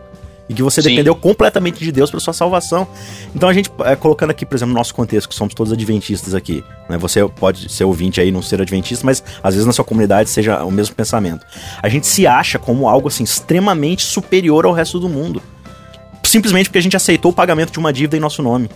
E 0.49 0.55
que 0.55 0.63
você 0.63 0.83
Sim. 0.83 0.91
dependeu 0.91 1.15
completamente 1.15 1.83
de 1.83 1.93
Deus 1.93 2.11
para 2.11 2.21
sua 2.21 2.33
salvação. 2.33 2.87
Então 3.35 3.49
a 3.49 3.53
gente, 3.53 3.71
é, 3.85 3.95
colocando 3.97 4.31
aqui, 4.31 4.45
por 4.45 4.57
exemplo, 4.57 4.73
no 4.73 4.79
nosso 4.79 4.95
contexto, 4.95 5.29
que 5.29 5.35
somos 5.35 5.55
todos 5.55 5.73
adventistas 5.73 6.35
aqui, 6.35 6.65
né? 6.89 6.99
Você 6.99 7.27
pode 7.29 7.73
ser 7.73 7.85
ouvinte 7.85 8.21
aí, 8.21 8.31
não 8.31 8.43
ser 8.43 8.61
adventista, 8.61 9.07
mas 9.07 9.23
às 9.43 9.55
vezes 9.55 9.67
na 9.67 9.73
sua 9.73 9.85
comunidade 9.85 10.29
seja 10.29 10.65
o 10.65 10.71
mesmo 10.71 10.95
pensamento. 10.95 11.47
A 11.83 11.89
gente 11.89 12.07
se 12.07 12.27
acha 12.27 12.59
como 12.59 12.89
algo 12.89 13.09
assim 13.09 13.25
extremamente 13.25 14.03
superior 14.03 14.67
ao 14.67 14.73
resto 14.73 14.99
do 14.99 15.09
mundo. 15.09 15.41
Simplesmente 16.25 16.67
porque 16.67 16.79
a 16.79 16.83
gente 16.83 16.97
aceitou 16.97 17.31
o 17.31 17.35
pagamento 17.35 17.73
de 17.73 17.79
uma 17.79 17.93
dívida 17.93 18.17
em 18.17 18.21
nosso 18.21 18.43
nome. 18.43 18.69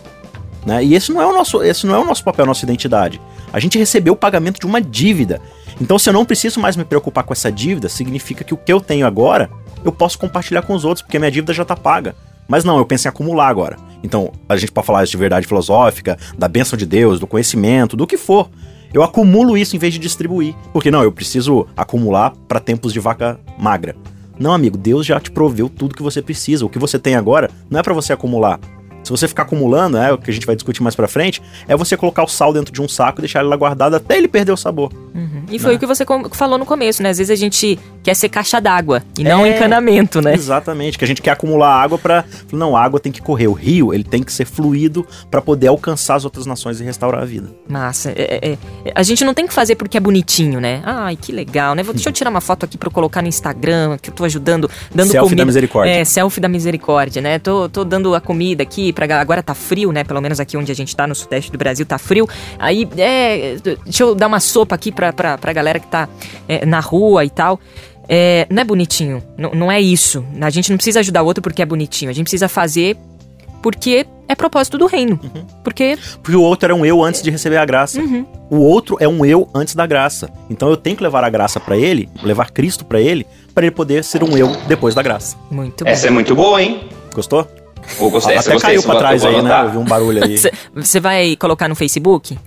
Né? 0.65 0.83
E 0.83 0.95
esse 0.95 1.13
não, 1.13 1.21
é 1.21 1.25
o 1.25 1.31
nosso, 1.31 1.63
esse 1.63 1.87
não 1.87 1.95
é 1.95 1.99
o 1.99 2.05
nosso 2.05 2.23
papel, 2.23 2.43
a 2.43 2.47
nossa 2.47 2.65
identidade. 2.65 3.21
A 3.53 3.59
gente 3.59 3.77
recebeu 3.77 4.13
o 4.13 4.17
pagamento 4.17 4.59
de 4.59 4.65
uma 4.65 4.81
dívida. 4.81 5.41
Então, 5.79 5.97
se 5.97 6.09
eu 6.09 6.13
não 6.13 6.25
preciso 6.25 6.59
mais 6.59 6.75
me 6.75 6.83
preocupar 6.83 7.23
com 7.23 7.31
essa 7.31 7.51
dívida, 7.51 7.87
significa 7.87 8.43
que 8.43 8.53
o 8.53 8.57
que 8.57 8.73
eu 8.73 8.81
tenho 8.81 9.07
agora 9.07 9.49
eu 9.83 9.91
posso 9.91 10.17
compartilhar 10.17 10.61
com 10.61 10.73
os 10.73 10.85
outros, 10.85 11.01
porque 11.01 11.19
minha 11.19 11.31
dívida 11.31 11.53
já 11.53 11.63
está 11.63 11.75
paga. 11.75 12.15
Mas 12.47 12.63
não, 12.63 12.77
eu 12.77 12.85
penso 12.85 13.07
em 13.07 13.09
acumular 13.09 13.49
agora. 13.49 13.77
Então, 14.03 14.31
a 14.47 14.55
gente 14.55 14.71
pode 14.71 14.87
falar 14.87 15.03
isso 15.03 15.11
de 15.11 15.17
verdade 15.17 15.45
filosófica, 15.45 16.17
da 16.37 16.47
bênção 16.47 16.77
de 16.77 16.85
Deus, 16.85 17.19
do 17.19 17.27
conhecimento, 17.27 17.97
do 17.97 18.07
que 18.07 18.17
for. 18.17 18.49
Eu 18.93 19.03
acumulo 19.03 19.57
isso 19.57 19.75
em 19.75 19.79
vez 19.79 19.93
de 19.93 19.99
distribuir. 19.99 20.55
Porque 20.71 20.89
não, 20.89 21.03
eu 21.03 21.11
preciso 21.11 21.67
acumular 21.75 22.33
para 22.47 22.59
tempos 22.59 22.93
de 22.93 22.99
vaca 22.99 23.39
magra. 23.57 23.95
Não, 24.39 24.53
amigo, 24.53 24.77
Deus 24.77 25.05
já 25.05 25.19
te 25.19 25.31
proveu 25.31 25.67
tudo 25.67 25.95
que 25.95 26.03
você 26.03 26.21
precisa. 26.21 26.65
O 26.65 26.69
que 26.69 26.79
você 26.79 26.97
tem 26.97 27.15
agora 27.15 27.49
não 27.69 27.79
é 27.79 27.83
para 27.83 27.93
você 27.93 28.13
acumular. 28.13 28.59
Se 29.03 29.11
você 29.11 29.25
ficar 29.25 29.43
acumulando, 29.43 29.97
é 29.97 30.11
o 30.11 30.17
que 30.17 30.29
a 30.29 30.33
gente 30.33 30.45
vai 30.45 30.53
discutir 30.53 30.83
mais 30.83 30.93
pra 30.93 31.07
frente, 31.07 31.41
é 31.65 31.77
você 31.77 31.95
colocar 31.95 32.23
o 32.23 32.27
sal 32.27 32.51
dentro 32.51 32.73
de 32.73 32.81
um 32.81 32.89
saco 32.89 33.19
e 33.19 33.21
deixar 33.21 33.39
ele 33.39 33.47
lá 33.47 33.55
guardado 33.55 33.95
até 33.95 34.17
ele 34.17 34.27
perder 34.27 34.51
o 34.51 34.57
sabor. 34.57 34.91
Uhum. 35.15 35.43
E 35.49 35.57
foi 35.57 35.71
né? 35.71 35.77
o 35.77 35.79
que 35.79 35.85
você 35.85 36.05
falou 36.33 36.57
no 36.57 36.65
começo, 36.65 37.01
né? 37.01 37.09
Às 37.09 37.17
vezes 37.17 37.31
a 37.31 37.35
gente 37.35 37.79
quer 38.07 38.15
ser 38.15 38.29
caixa 38.29 38.61
d'água 38.61 39.03
e 39.17 39.23
não 39.25 39.45
é, 39.45 39.49
encanamento, 39.49 40.21
né? 40.21 40.33
Exatamente, 40.33 40.97
que 40.97 41.03
a 41.03 41.07
gente 41.07 41.21
quer 41.21 41.31
acumular 41.31 41.73
água 41.73 41.97
para 41.97 42.23
Não, 42.53 42.77
a 42.77 42.81
água 42.81 43.01
tem 43.01 43.11
que 43.11 43.21
correr. 43.21 43.47
O 43.47 43.51
rio, 43.51 43.93
ele 43.93 44.05
tem 44.05 44.23
que 44.23 44.31
ser 44.31 44.45
fluido 44.45 45.05
para 45.29 45.41
poder 45.41 45.67
alcançar 45.67 46.15
as 46.15 46.23
outras 46.23 46.45
nações 46.45 46.79
e 46.79 46.85
restaurar 46.85 47.23
a 47.23 47.25
vida. 47.25 47.49
Massa. 47.67 48.11
É, 48.11 48.39
é, 48.41 48.51
é, 48.53 48.57
a 48.95 49.03
gente 49.03 49.25
não 49.25 49.33
tem 49.33 49.45
que 49.45 49.53
fazer 49.53 49.75
porque 49.75 49.97
é 49.97 49.99
bonitinho, 49.99 50.61
né? 50.61 50.81
Ai, 50.85 51.17
que 51.17 51.33
legal, 51.33 51.75
né? 51.75 51.83
Deixa 51.83 52.07
eu 52.07 52.13
tirar 52.13 52.29
uma 52.29 52.39
foto 52.39 52.63
aqui 52.63 52.77
pra 52.77 52.87
eu 52.87 52.91
colocar 52.93 53.21
no 53.21 53.27
Instagram, 53.27 53.97
que 54.01 54.09
eu 54.09 54.13
tô 54.13 54.23
ajudando, 54.23 54.71
dando 54.95 55.11
selfie 55.11 55.31
comida. 55.31 55.41
da 55.41 55.45
misericórdia. 55.45 55.91
É, 55.91 56.05
selfie 56.05 56.39
da 56.39 56.47
misericórdia, 56.47 57.21
né? 57.21 57.39
Tô, 57.39 57.67
tô 57.67 57.83
dando 57.83 58.15
a 58.15 58.21
comida 58.21 58.63
aqui 58.63 58.93
para 58.93 59.19
agora 59.19 59.43
tá 59.43 59.53
frio, 59.53 59.91
né? 59.91 60.05
Pelo 60.05 60.21
menos 60.21 60.39
aqui 60.39 60.55
onde 60.55 60.71
a 60.71 60.75
gente 60.75 60.95
tá, 60.95 61.05
no 61.05 61.13
sudeste 61.13 61.51
do 61.51 61.57
Brasil, 61.57 61.85
tá 61.85 61.97
frio. 61.97 62.25
Aí, 62.57 62.87
é, 62.97 63.57
deixa 63.83 64.03
eu 64.03 64.15
dar 64.15 64.27
uma 64.27 64.39
sopa 64.39 64.75
aqui 64.75 64.93
pra, 64.93 65.11
pra, 65.11 65.37
pra 65.37 65.51
galera 65.51 65.77
que 65.77 65.87
tá 65.87 66.07
é, 66.47 66.65
na 66.65 66.79
rua 66.79 67.25
e 67.25 67.29
tal. 67.29 67.59
É, 68.09 68.47
não 68.49 68.61
é 68.61 68.65
bonitinho, 68.65 69.21
não, 69.37 69.51
não 69.51 69.71
é 69.71 69.81
isso. 69.81 70.25
A 70.41 70.49
gente 70.49 70.69
não 70.69 70.77
precisa 70.77 70.99
ajudar 70.99 71.23
o 71.23 71.25
outro 71.25 71.41
porque 71.41 71.61
é 71.61 71.65
bonitinho. 71.65 72.09
A 72.09 72.13
gente 72.13 72.25
precisa 72.25 72.47
fazer 72.47 72.97
porque 73.61 74.05
é 74.27 74.35
propósito 74.35 74.77
do 74.77 74.85
reino. 74.85 75.19
Uhum. 75.21 75.45
Porque... 75.63 75.97
porque 76.21 76.35
o 76.37 76.41
outro 76.41 76.67
era 76.67 76.75
um 76.75 76.85
eu 76.85 77.03
antes 77.03 77.21
de 77.21 77.29
receber 77.29 77.57
a 77.57 77.65
graça. 77.65 77.99
Uhum. 77.99 78.25
O 78.49 78.57
outro 78.57 78.97
é 78.99 79.07
um 79.07 79.25
eu 79.25 79.49
antes 79.53 79.75
da 79.75 79.85
graça. 79.85 80.29
Então 80.49 80.69
eu 80.69 80.77
tenho 80.77 80.95
que 80.95 81.03
levar 81.03 81.23
a 81.23 81.29
graça 81.29 81.59
para 81.59 81.77
ele, 81.77 82.09
levar 82.23 82.51
Cristo 82.51 82.85
para 82.85 82.99
ele, 83.01 83.25
para 83.53 83.65
ele 83.65 83.75
poder 83.75 84.03
ser 84.03 84.23
um 84.23 84.37
eu 84.37 84.55
depois 84.67 84.95
da 84.95 85.01
graça. 85.01 85.37
Muito 85.49 85.83
bom. 85.83 85.89
Essa 85.89 86.07
é 86.07 86.09
muito 86.09 86.35
boa, 86.35 86.61
hein? 86.61 86.87
Gostou? 87.13 87.47
Ou 87.99 88.11
gostei, 88.11 88.35
Até 88.35 88.51
gostei, 88.51 88.69
caiu 88.69 88.83
pra 88.83 88.95
trás 88.97 89.23
aí, 89.23 89.41
né? 89.41 89.63
Eu 89.63 89.71
vi 89.71 89.77
um 89.77 89.85
barulho 89.85 90.23
aí. 90.23 90.37
Você 90.75 90.99
vai 90.99 91.35
colocar 91.37 91.67
no 91.67 91.75
Facebook? 91.75 92.37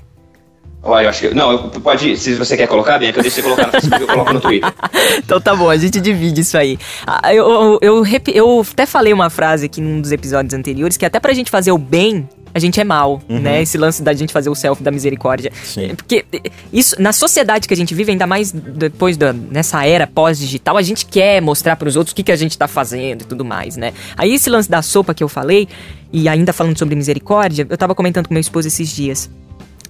Olha, 0.83 1.05
eu 1.05 1.11
acho 1.11 1.29
que. 1.29 1.35
Não, 1.35 1.69
pode. 1.69 2.17
Se 2.17 2.35
você 2.35 2.57
quer 2.57 2.67
colocar, 2.67 2.99
bem, 2.99 3.09
é 3.09 3.13
que 3.13 3.19
eu 3.19 3.23
deixo 3.23 3.37
você 3.37 3.43
colocar 3.43 3.67
no 3.67 3.73
Facebook, 3.73 4.01
eu 4.01 4.09
coloco 4.09 4.33
no 4.33 4.41
Twitter. 4.41 4.73
então 5.19 5.41
tá 5.41 5.55
bom, 5.55 5.69
a 5.69 5.77
gente 5.77 6.01
divide 6.01 6.41
isso 6.41 6.57
aí. 6.57 6.79
Ah, 7.07 7.35
eu, 7.35 7.49
eu, 7.51 7.79
eu, 7.83 8.05
eu, 8.35 8.67
até 8.73 8.87
falei 8.87 9.13
uma 9.13 9.29
frase 9.29 9.67
aqui 9.67 9.81
num 9.81 10.01
dos 10.01 10.11
episódios 10.11 10.55
anteriores 10.55 10.97
que 10.97 11.05
até 11.05 11.21
pra 11.21 11.35
gente 11.35 11.51
fazer 11.51 11.71
o 11.71 11.77
bem, 11.77 12.27
a 12.55 12.59
gente 12.59 12.81
é 12.81 12.85
mal, 12.85 13.21
uhum. 13.29 13.41
né? 13.41 13.61
Esse 13.61 13.77
lance 13.77 14.03
da 14.03 14.15
gente 14.15 14.33
fazer 14.33 14.49
o 14.49 14.55
selfie 14.55 14.83
da 14.83 14.91
misericórdia. 14.91 15.53
Sim. 15.63 15.95
Porque 15.95 16.25
isso, 16.73 16.97
na 16.99 17.13
sociedade 17.13 17.69
que 17.69 17.75
a 17.75 17.77
gente 17.77 17.95
vive, 17.95 18.13
ainda 18.13 18.27
mais 18.27 18.51
depois 18.51 19.19
da, 19.19 19.35
nessa 19.35 19.85
era 19.87 20.07
pós-digital, 20.07 20.79
a 20.79 20.83
gente 20.83 21.05
quer 21.05 21.43
mostrar 21.43 21.77
para 21.77 21.89
os 21.89 21.97
outros 21.97 22.13
o 22.13 22.17
que, 22.17 22.23
que 22.23 22.33
a 22.33 22.37
gente 22.37 22.57
tá 22.57 22.67
fazendo 22.67 23.21
e 23.21 23.25
tudo 23.27 23.45
mais, 23.45 23.77
né? 23.77 23.93
Aí 24.17 24.33
esse 24.33 24.49
lance 24.49 24.71
da 24.71 24.81
sopa 24.81 25.13
que 25.13 25.23
eu 25.23 25.29
falei, 25.29 25.69
e 26.11 26.27
ainda 26.27 26.55
falando 26.55 26.79
sobre 26.79 26.97
misericórdia, 26.97 27.67
eu 27.69 27.77
tava 27.77 27.95
comentando 27.95 28.29
com 28.29 28.35
meu 28.35 28.41
esposo 28.41 28.67
esses 28.67 28.89
dias. 28.89 29.31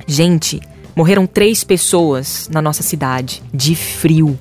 Gente, 0.07 0.61
morreram 0.95 1.27
três 1.27 1.65
pessoas 1.65 2.49
na 2.53 2.61
nossa 2.61 2.83
cidade 2.83 3.43
de 3.53 3.75
frio. 3.75 4.39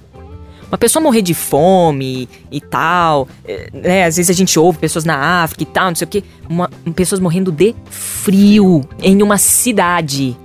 Uma 0.68 0.78
pessoa 0.78 1.02
morrer 1.02 1.24
de 1.24 1.34
fome 1.34 2.30
e 2.52 2.62
tal, 2.62 3.28
é, 3.44 3.70
né? 3.74 4.06
Às 4.06 4.18
vezes 4.18 4.30
a 4.30 4.34
gente 4.34 4.60
ouve 4.60 4.78
pessoas 4.78 5.04
na 5.04 5.44
África 5.44 5.64
e 5.64 5.66
tal, 5.66 5.88
não 5.88 5.96
sei 5.96 6.06
o 6.06 6.10
quê. 6.10 6.24
Uma, 6.48 6.70
pessoas 6.96 7.20
morrendo 7.20 7.52
de 7.52 7.76
frio 7.90 8.82
em 9.02 9.24
uma 9.24 9.38
cidade 9.38 10.38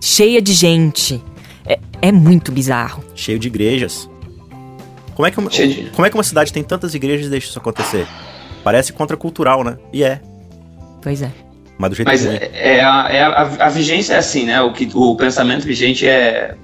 cheia 0.00 0.42
de 0.42 0.52
gente. 0.52 1.22
É, 1.64 1.78
é 2.02 2.10
muito 2.10 2.50
bizarro. 2.50 3.04
Cheio 3.14 3.38
de 3.38 3.46
igrejas. 3.46 4.10
Como 5.14 5.26
é, 5.26 5.30
que 5.30 5.38
uma, 5.38 5.48
de... 5.48 5.90
como 5.94 6.06
é 6.06 6.10
que 6.10 6.16
uma 6.16 6.24
cidade 6.24 6.52
tem 6.52 6.64
tantas 6.64 6.94
igrejas 6.94 7.26
e 7.26 7.30
deixa 7.30 7.48
isso 7.48 7.58
acontecer? 7.58 8.08
Parece 8.64 8.92
contracultural, 8.92 9.62
né? 9.62 9.78
E 9.92 10.02
é. 10.02 10.20
Pois 11.00 11.22
é. 11.22 11.30
Mas 11.82 11.90
do 11.90 11.96
jeito 11.96 12.06
Mas 12.06 12.24
é, 12.24 12.50
é, 12.52 12.84
a, 12.84 13.08
é 13.10 13.22
a, 13.22 13.66
a, 13.66 13.68
vigência 13.68 14.14
é 14.14 14.18
assim, 14.18 14.44
né? 14.44 14.62
O, 14.62 14.72
que, 14.72 14.88
o 14.94 15.16
pensamento 15.16 15.64
vigente 15.64 16.06
é. 16.06 16.54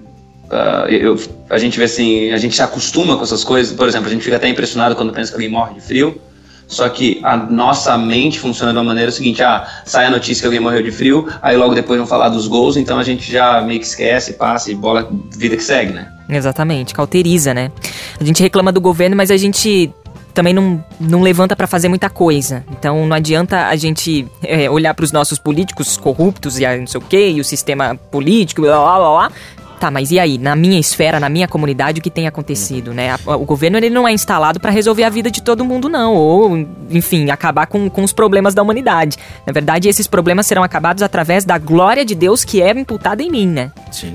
Uh, 0.45 0.89
eu, 0.89 1.21
a 1.51 1.59
gente 1.59 1.77
vê 1.77 1.85
assim, 1.85 2.31
a 2.31 2.39
gente 2.39 2.55
se 2.55 2.63
acostuma 2.63 3.17
com 3.17 3.25
essas 3.25 3.43
coisas. 3.43 3.75
Por 3.75 3.89
exemplo, 3.89 4.07
a 4.07 4.11
gente 4.11 4.23
fica 4.23 4.37
até 4.37 4.49
impressionado 4.49 4.95
quando 4.95 5.13
pensa 5.13 5.31
que 5.33 5.35
alguém 5.35 5.51
morre 5.51 5.75
de 5.75 5.81
frio. 5.81 6.21
Só 6.69 6.89
que 6.89 7.19
a 7.25 7.37
nossa 7.37 7.99
mente 7.99 8.39
funciona 8.39 8.73
de 8.73 8.79
uma 8.79 8.85
maneira 8.85 9.11
seguinte: 9.11 9.43
ah, 9.43 9.67
sai 9.85 10.07
a 10.07 10.11
notícia 10.11 10.43
que 10.43 10.47
alguém 10.47 10.61
morreu 10.61 10.83
de 10.85 10.93
frio, 10.93 11.27
aí 11.43 11.57
logo 11.57 11.75
depois 11.75 11.99
vão 11.99 12.07
falar 12.07 12.29
dos 12.29 12.47
gols, 12.47 12.77
então 12.77 12.99
a 12.99 13.03
gente 13.03 13.31
já 13.33 13.61
meio 13.63 13.81
que 13.81 13.87
esquece, 13.87 14.35
passa 14.35 14.71
e 14.71 14.75
bola, 14.75 15.11
vida 15.37 15.57
que 15.57 15.65
segue, 15.65 15.95
né? 15.95 16.13
Exatamente, 16.29 16.95
cauteriza, 16.95 17.53
né? 17.53 17.73
A 18.21 18.25
gente 18.25 18.41
reclama 18.41 18.71
do 18.71 18.81
governo, 18.81 19.17
mas 19.17 19.31
a 19.31 19.37
gente 19.37 19.91
também 20.39 20.55
não, 20.55 20.85
não 21.01 21.21
levanta 21.21 21.57
para 21.57 21.67
fazer 21.67 21.89
muita 21.89 22.09
coisa. 22.09 22.65
Então 22.71 23.05
não 23.09 23.17
adianta 23.17 23.67
a 23.67 23.75
gente 23.75 24.25
é, 24.45 24.71
olhar 24.71 24.95
para 24.95 25.05
os 25.05 25.11
nossos 25.11 25.37
políticos 25.37 25.97
corruptos 25.97 26.61
e 26.61 26.79
não 26.79 26.87
sei 26.87 27.01
o 27.01 27.03
quê, 27.03 27.31
e 27.31 27.41
o 27.41 27.45
sistema 27.45 27.97
político, 27.97 28.63
blá 28.63 28.79
blá 28.79 28.99
blá, 28.99 29.11
blá 29.11 29.33
Tá, 29.81 29.91
mas 29.91 30.11
e 30.11 30.19
aí, 30.19 30.39
na 30.39 30.57
minha 30.57 30.79
esfera, 30.79 31.21
na 31.21 31.29
minha 31.29 31.47
comunidade, 31.47 32.01
o 32.01 32.03
que 32.03 32.11
tem 32.11 32.27
acontecido, 32.27 32.93
né? 32.93 33.15
O 33.27 33.45
governo 33.45 33.77
ele 33.77 33.91
não 33.91 34.09
é 34.09 34.13
instalado 34.13 34.59
para 34.59 34.73
resolver 34.73 35.05
a 35.05 35.09
vida 35.09 35.31
de 35.31 35.41
todo 35.41 35.65
mundo, 35.65 35.89
não. 35.89 36.15
Ou, 36.17 36.67
enfim, 36.91 37.31
acabar 37.31 37.67
com, 37.67 37.89
com 37.89 38.03
os 38.03 38.13
problemas 38.13 38.55
da 38.55 38.63
humanidade. 38.63 39.17
Na 39.47 39.53
verdade, 39.53 39.89
esses 39.89 40.09
problemas 40.09 40.47
serão 40.47 40.65
acabados 40.65 41.01
através 41.01 41.45
da 41.45 41.59
glória 41.59 42.05
de 42.05 42.17
Deus 42.17 42.45
que 42.45 42.61
é 42.61 42.71
imputada 42.73 43.23
em 43.23 43.31
mim, 43.31 43.47
né? 43.47 43.71
Sim. 43.93 44.15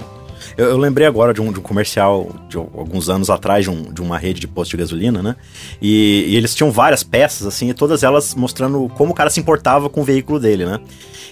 Eu, 0.58 0.70
eu 0.70 0.78
lembrei 0.78 1.08
agora 1.08 1.34
de 1.34 1.42
um, 1.42 1.52
de 1.52 1.60
um, 1.60 1.64
comercial 1.64 2.30
de 2.48 2.58
alguns 2.58 3.10
anos 3.10 3.30
atrás 3.30 3.66
de, 3.66 3.72
um, 3.72 3.92
de, 3.92 4.02
uma 4.02 4.18
rede 4.18 4.40
de 4.40 4.48
posto 4.48 4.72
de 4.72 4.78
gasolina, 4.78 5.22
né? 5.22 5.36
E, 5.82 6.26
e, 6.28 6.36
eles 6.36 6.54
tinham 6.54 6.72
várias 6.72 7.04
peças, 7.04 7.48
assim, 7.48 7.70
e 7.70 7.74
todas 7.74 8.04
elas 8.04 8.36
mostrando 8.36 8.90
como 8.96 9.12
o 9.12 9.16
cara 9.16 9.30
se 9.30 9.40
importava 9.40 9.90
com 9.90 10.02
o 10.02 10.04
veículo 10.04 10.40
dele, 10.40 10.66
né? 10.66 10.80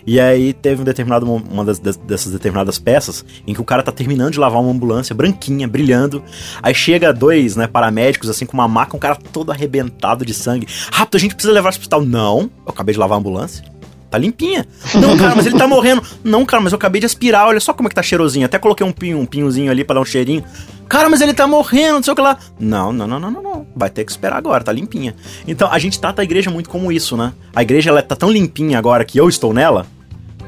E 0.05 0.19
aí 0.19 0.53
teve 0.53 0.81
um 0.81 0.85
determinado, 0.85 1.31
uma 1.31 1.63
das, 1.63 1.79
dessas 1.79 2.31
determinadas 2.31 2.79
peças 2.79 3.23
em 3.45 3.53
que 3.53 3.61
o 3.61 3.63
cara 3.63 3.83
tá 3.83 3.91
terminando 3.91 4.31
de 4.31 4.39
lavar 4.39 4.61
uma 4.61 4.71
ambulância 4.71 5.13
branquinha, 5.13 5.67
brilhando. 5.67 6.23
Aí 6.61 6.73
chega 6.73 7.13
dois, 7.13 7.55
né, 7.55 7.67
paramédicos, 7.67 8.29
assim, 8.29 8.45
com 8.45 8.53
uma 8.53 8.67
maca, 8.67 8.95
um 8.95 8.99
cara 8.99 9.15
todo 9.15 9.51
arrebentado 9.51 10.25
de 10.25 10.33
sangue. 10.33 10.67
Rápido, 10.91 11.17
a 11.17 11.19
gente 11.19 11.35
precisa 11.35 11.53
levar 11.53 11.69
para 11.69 11.77
o 11.77 11.79
hospital. 11.79 12.01
Não, 12.01 12.49
eu 12.65 12.71
acabei 12.71 12.93
de 12.93 12.99
lavar 12.99 13.17
a 13.17 13.19
ambulância. 13.19 13.63
Tá 14.11 14.17
limpinha. 14.17 14.67
Não, 14.93 15.17
cara, 15.17 15.33
mas 15.33 15.45
ele 15.45 15.57
tá 15.57 15.65
morrendo. 15.65 16.03
Não, 16.21 16.45
cara, 16.45 16.61
mas 16.61 16.73
eu 16.73 16.77
acabei 16.77 16.99
de 16.99 17.05
aspirar. 17.05 17.47
Olha 17.47 17.61
só 17.61 17.73
como 17.73 17.87
é 17.87 17.89
que 17.89 17.95
tá 17.95 18.03
cheirosinho. 18.03 18.45
Até 18.45 18.59
coloquei 18.59 18.85
um 18.85 18.91
pinho, 18.91 19.17
um 19.17 19.25
pinhozinho 19.25 19.71
ali 19.71 19.85
para 19.85 19.93
dar 19.93 20.01
um 20.01 20.05
cheirinho. 20.05 20.43
Cara, 20.89 21.09
mas 21.09 21.21
ele 21.21 21.33
tá 21.33 21.47
morrendo, 21.47 21.93
não 21.93 22.03
sei 22.03 22.11
o 22.11 22.15
que 22.17 22.21
lá. 22.21 22.37
Não, 22.59 22.91
não, 22.91 23.07
não, 23.07 23.17
não, 23.17 23.31
não, 23.31 23.41
não. 23.41 23.67
Vai 23.73 23.89
ter 23.89 24.03
que 24.03 24.11
esperar 24.11 24.35
agora, 24.35 24.61
tá 24.61 24.73
limpinha. 24.73 25.15
Então, 25.47 25.71
a 25.71 25.79
gente 25.79 25.97
trata 25.97 26.21
a 26.21 26.25
igreja 26.25 26.51
muito 26.51 26.69
como 26.69 26.91
isso, 26.91 27.15
né? 27.15 27.31
A 27.55 27.61
igreja, 27.61 27.89
ela 27.89 28.01
tá 28.01 28.13
tão 28.13 28.29
limpinha 28.29 28.77
agora 28.77 29.05
que 29.05 29.17
eu 29.17 29.29
estou 29.29 29.53
nela, 29.53 29.87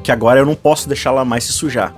que 0.02 0.12
agora 0.12 0.40
eu 0.40 0.44
não 0.44 0.54
posso 0.54 0.86
deixá-la 0.86 1.24
mais 1.24 1.44
se 1.44 1.52
sujar. 1.54 1.94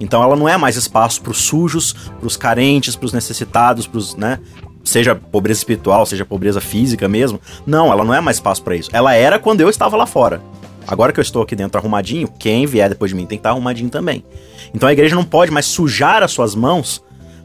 Então, 0.00 0.22
ela 0.22 0.34
não 0.34 0.48
é 0.48 0.56
mais 0.56 0.76
espaço 0.76 1.20
pros 1.20 1.36
sujos, 1.42 1.92
pros 2.18 2.34
carentes, 2.38 2.96
pros 2.96 3.12
necessitados, 3.12 3.86
pros, 3.86 4.16
né? 4.16 4.38
Seja 4.82 5.14
pobreza 5.14 5.60
espiritual, 5.60 6.06
seja 6.06 6.24
pobreza 6.24 6.62
física 6.62 7.06
mesmo. 7.06 7.38
Não, 7.66 7.92
ela 7.92 8.02
não 8.02 8.14
é 8.14 8.22
mais 8.22 8.38
espaço 8.38 8.62
para 8.62 8.74
isso. 8.74 8.88
Ela 8.90 9.12
era 9.12 9.38
quando 9.38 9.60
eu 9.60 9.68
estava 9.68 9.94
lá 9.98 10.06
fora. 10.06 10.40
Agora 10.86 11.12
que 11.12 11.20
eu 11.20 11.22
estou 11.22 11.42
aqui 11.42 11.54
dentro 11.54 11.78
arrumadinho, 11.78 12.28
quem 12.38 12.66
vier 12.66 12.88
depois 12.88 13.10
de 13.10 13.14
mim 13.14 13.22
tem 13.26 13.38
que 13.38 13.40
estar 13.40 13.50
arrumadinho 13.50 13.90
também. 13.90 14.24
Então 14.74 14.88
a 14.88 14.92
igreja 14.92 15.14
não 15.14 15.24
pode 15.24 15.50
mais 15.50 15.66
sujar 15.66 16.22
as 16.22 16.30
suas 16.30 16.54
mãos 16.54 17.02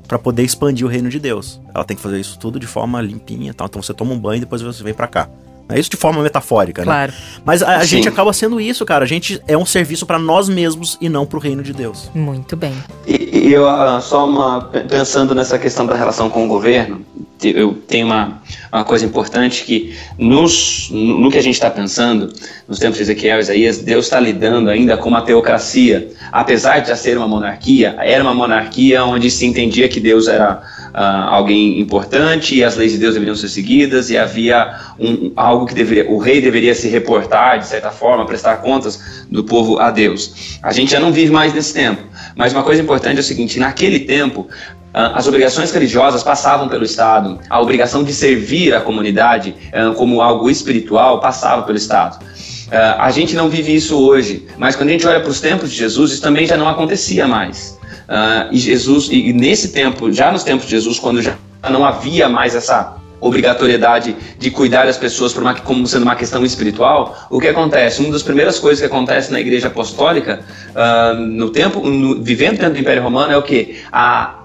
para 0.07 0.19
poder 0.19 0.43
expandir 0.43 0.85
o 0.85 0.89
reino 0.89 1.09
de 1.09 1.19
Deus. 1.19 1.59
Ela 1.73 1.83
tem 1.83 1.95
que 1.95 2.03
fazer 2.03 2.19
isso 2.19 2.37
tudo 2.39 2.59
de 2.59 2.67
forma 2.67 3.01
limpinha, 3.01 3.53
tal. 3.53 3.67
Então 3.67 3.81
você 3.81 3.93
toma 3.93 4.13
um 4.13 4.19
banho 4.19 4.37
e 4.37 4.39
depois 4.41 4.61
você 4.61 4.83
vem 4.83 4.93
para 4.93 5.07
cá. 5.07 5.29
É 5.67 5.79
isso 5.79 5.89
de 5.89 5.97
forma 5.97 6.21
metafórica, 6.21 6.81
né? 6.81 6.85
Claro. 6.85 7.13
Mas 7.43 7.63
a, 7.63 7.77
a 7.77 7.83
gente 7.83 8.07
acaba 8.07 8.31
sendo 8.33 8.61
isso, 8.61 8.85
cara. 8.85 9.03
A 9.03 9.07
gente 9.07 9.41
é 9.47 9.57
um 9.57 9.65
serviço 9.65 10.05
para 10.05 10.19
nós 10.19 10.47
mesmos 10.47 10.95
e 11.01 11.09
não 11.09 11.25
para 11.25 11.37
o 11.37 11.39
reino 11.41 11.63
de 11.63 11.73
Deus. 11.73 12.11
Muito 12.13 12.55
bem. 12.55 12.73
E, 13.07 13.47
e 13.47 13.53
eu, 13.53 13.67
ah, 13.67 13.99
só 13.99 14.27
uma, 14.27 14.61
pensando 14.61 15.33
nessa 15.33 15.57
questão 15.57 15.87
da 15.87 15.95
relação 15.95 16.29
com 16.29 16.45
o 16.45 16.47
governo, 16.47 17.03
eu 17.43 17.73
tenho 17.87 18.07
uma, 18.07 18.41
uma 18.71 18.83
coisa 18.83 19.05
importante 19.05 19.63
que 19.63 19.95
nos, 20.17 20.89
no 20.91 21.29
que 21.29 21.37
a 21.37 21.43
gente 21.43 21.55
está 21.55 21.69
pensando, 21.69 22.31
nos 22.67 22.79
tempos 22.79 22.97
de 22.97 23.03
Ezequiel 23.03 23.37
e 23.37 23.41
Isaías, 23.41 23.77
Deus 23.79 24.05
está 24.05 24.19
lidando 24.19 24.69
ainda 24.69 24.97
com 24.97 25.09
uma 25.09 25.21
teocracia. 25.21 26.09
Apesar 26.31 26.79
de 26.79 26.89
já 26.89 26.95
ser 26.95 27.17
uma 27.17 27.27
monarquia, 27.27 27.95
era 27.99 28.23
uma 28.23 28.33
monarquia 28.33 29.03
onde 29.03 29.29
se 29.29 29.45
entendia 29.45 29.89
que 29.89 29.99
Deus 29.99 30.27
era 30.27 30.61
uh, 30.95 31.27
alguém 31.29 31.79
importante 31.79 32.55
e 32.55 32.63
as 32.63 32.77
leis 32.77 32.93
de 32.93 32.97
Deus 32.97 33.13
deveriam 33.13 33.35
ser 33.35 33.49
seguidas 33.49 34.09
e 34.09 34.17
havia 34.17 34.79
um, 34.97 35.31
algo 35.35 35.65
que 35.65 35.75
deveria, 35.75 36.09
o 36.09 36.17
rei 36.17 36.41
deveria 36.41 36.73
se 36.73 36.87
reportar, 36.87 37.59
de 37.59 37.67
certa 37.67 37.91
forma, 37.91 38.25
prestar 38.25 38.57
contas 38.57 39.25
do 39.29 39.43
povo 39.43 39.77
a 39.79 39.91
Deus. 39.91 40.57
A 40.63 40.71
gente 40.71 40.91
já 40.91 40.99
não 40.99 41.11
vive 41.11 41.31
mais 41.31 41.53
nesse 41.53 41.73
tempo. 41.73 42.01
Mas 42.35 42.53
uma 42.53 42.63
coisa 42.63 42.81
importante 42.81 43.17
é 43.17 43.19
o 43.19 43.23
seguinte: 43.23 43.59
naquele 43.59 43.99
tempo, 43.99 44.47
ah, 44.93 45.11
as 45.15 45.27
obrigações 45.27 45.71
religiosas 45.71 46.23
passavam 46.23 46.69
pelo 46.69 46.85
Estado, 46.85 47.39
a 47.49 47.61
obrigação 47.61 48.01
de 48.01 48.13
servir 48.13 48.73
a 48.73 48.79
comunidade 48.79 49.53
ah, 49.73 49.93
como 49.95 50.21
algo 50.21 50.49
espiritual 50.49 51.19
passava 51.19 51.63
pelo 51.63 51.77
Estado. 51.77 52.23
Ah, 52.71 53.05
a 53.05 53.11
gente 53.11 53.35
não 53.35 53.49
vive 53.49 53.75
isso 53.75 53.97
hoje, 53.97 54.47
mas 54.57 54.75
quando 54.75 54.89
a 54.89 54.91
gente 54.93 55.05
olha 55.05 55.19
para 55.19 55.29
os 55.29 55.41
tempos 55.41 55.69
de 55.69 55.77
Jesus, 55.77 56.13
isso 56.13 56.21
também 56.21 56.45
já 56.45 56.55
não 56.55 56.67
acontecia 56.67 57.27
mais. 57.27 57.77
E 58.51 58.57
Jesus, 58.57 59.09
e 59.11 59.33
nesse 59.33 59.69
tempo, 59.69 60.11
já 60.11 60.31
nos 60.31 60.43
tempos 60.43 60.65
de 60.65 60.71
Jesus, 60.71 60.99
quando 60.99 61.21
já 61.21 61.35
não 61.69 61.83
havia 61.83 62.29
mais 62.29 62.55
essa 62.55 62.97
obrigatoriedade 63.19 64.15
de 64.37 64.51
cuidar 64.51 64.85
das 64.85 64.97
pessoas 64.97 65.35
uma, 65.35 65.55
como 65.55 65.87
sendo 65.87 66.03
uma 66.03 66.15
questão 66.15 66.45
espiritual, 66.45 67.27
o 67.29 67.39
que 67.39 67.47
acontece? 67.47 68.01
Uma 68.01 68.11
das 68.11 68.23
primeiras 68.23 68.59
coisas 68.59 68.79
que 68.79 68.85
acontece 68.85 69.31
na 69.31 69.39
Igreja 69.39 69.67
Apostólica, 69.67 70.41
uh, 70.71 71.19
no 71.19 71.49
tempo, 71.49 71.79
no, 71.79 72.21
vivendo 72.21 72.57
dentro 72.57 72.73
do 72.73 72.79
Império 72.79 73.01
Romano, 73.01 73.31
é 73.31 73.37
o 73.37 73.41
que? 73.41 73.79
A 73.91 74.41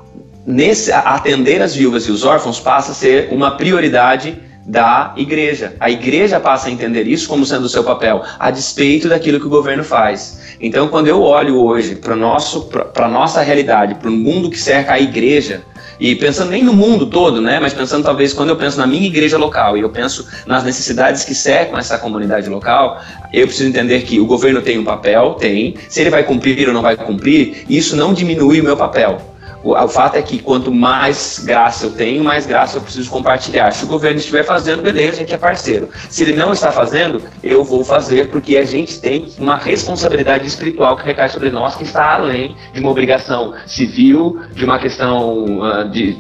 nesse 0.46 0.90
atender 0.90 1.60
as 1.60 1.74
viúvas 1.74 2.04
e 2.04 2.10
os 2.10 2.24
órfãos 2.24 2.58
passa 2.58 2.92
a 2.92 2.94
ser 2.94 3.28
uma 3.30 3.52
prioridade 3.52 4.38
da 4.66 5.12
igreja. 5.16 5.74
A 5.78 5.90
igreja 5.90 6.40
passa 6.40 6.68
a 6.68 6.70
entender 6.70 7.06
isso 7.06 7.28
como 7.28 7.44
sendo 7.44 7.64
o 7.64 7.68
seu 7.68 7.84
papel, 7.84 8.24
a 8.38 8.50
despeito 8.50 9.08
daquilo 9.08 9.40
que 9.40 9.46
o 9.46 9.50
governo 9.50 9.84
faz. 9.84 10.39
Então, 10.60 10.88
quando 10.88 11.06
eu 11.06 11.22
olho 11.22 11.56
hoje 11.56 11.94
para 11.96 12.12
a 12.14 13.08
nossa 13.08 13.40
realidade, 13.40 13.94
para 13.94 14.10
o 14.10 14.12
mundo 14.12 14.50
que 14.50 14.58
cerca 14.58 14.92
a 14.92 15.00
igreja, 15.00 15.62
e 15.98 16.14
pensando 16.14 16.50
nem 16.50 16.62
no 16.62 16.72
mundo 16.72 17.06
todo, 17.06 17.40
né, 17.40 17.58
mas 17.60 17.72
pensando 17.72 18.04
talvez 18.04 18.32
quando 18.32 18.50
eu 18.50 18.56
penso 18.56 18.78
na 18.78 18.86
minha 18.86 19.06
igreja 19.06 19.36
local 19.36 19.76
e 19.76 19.80
eu 19.80 19.90
penso 19.90 20.26
nas 20.46 20.64
necessidades 20.64 21.24
que 21.24 21.34
cercam 21.34 21.78
essa 21.78 21.98
comunidade 21.98 22.48
local, 22.48 23.00
eu 23.32 23.46
preciso 23.46 23.68
entender 23.68 24.02
que 24.02 24.18
o 24.18 24.26
governo 24.26 24.60
tem 24.62 24.78
um 24.78 24.84
papel, 24.84 25.34
tem, 25.34 25.76
se 25.88 26.00
ele 26.00 26.10
vai 26.10 26.24
cumprir 26.24 26.68
ou 26.68 26.74
não 26.74 26.82
vai 26.82 26.96
cumprir, 26.96 27.64
isso 27.68 27.96
não 27.96 28.12
diminui 28.12 28.60
o 28.60 28.64
meu 28.64 28.76
papel. 28.76 29.29
O, 29.62 29.74
o, 29.74 29.88
fato 29.88 30.16
é 30.16 30.22
que 30.22 30.38
quanto 30.38 30.72
mais 30.72 31.42
graça 31.44 31.86
eu 31.86 31.92
tenho, 31.92 32.24
mais 32.24 32.46
graça 32.46 32.78
eu 32.78 32.82
preciso 32.82 33.10
compartilhar. 33.10 33.70
Se 33.72 33.84
o 33.84 33.88
governo 33.88 34.18
estiver 34.18 34.44
fazendo, 34.44 34.82
beleza, 34.82 35.12
a 35.12 35.16
gente 35.16 35.34
é 35.34 35.38
parceiro. 35.38 35.88
Se 36.08 36.22
ele 36.22 36.34
não 36.34 36.52
está 36.52 36.72
fazendo, 36.72 37.22
eu 37.42 37.62
vou 37.62 37.84
fazer, 37.84 38.28
porque 38.28 38.56
a 38.56 38.64
gente 38.64 39.00
tem 39.00 39.28
uma 39.38 39.56
responsabilidade 39.56 40.46
espiritual 40.46 40.96
que 40.96 41.04
recai 41.04 41.28
sobre 41.28 41.50
nós, 41.50 41.76
que 41.76 41.84
está 41.84 42.14
além 42.14 42.56
de 42.72 42.80
uma 42.80 42.90
obrigação 42.90 43.54
civil, 43.66 44.40
de 44.54 44.64
uma 44.64 44.78
questão 44.78 45.44
uh, 45.60 45.88
de, 45.90 46.16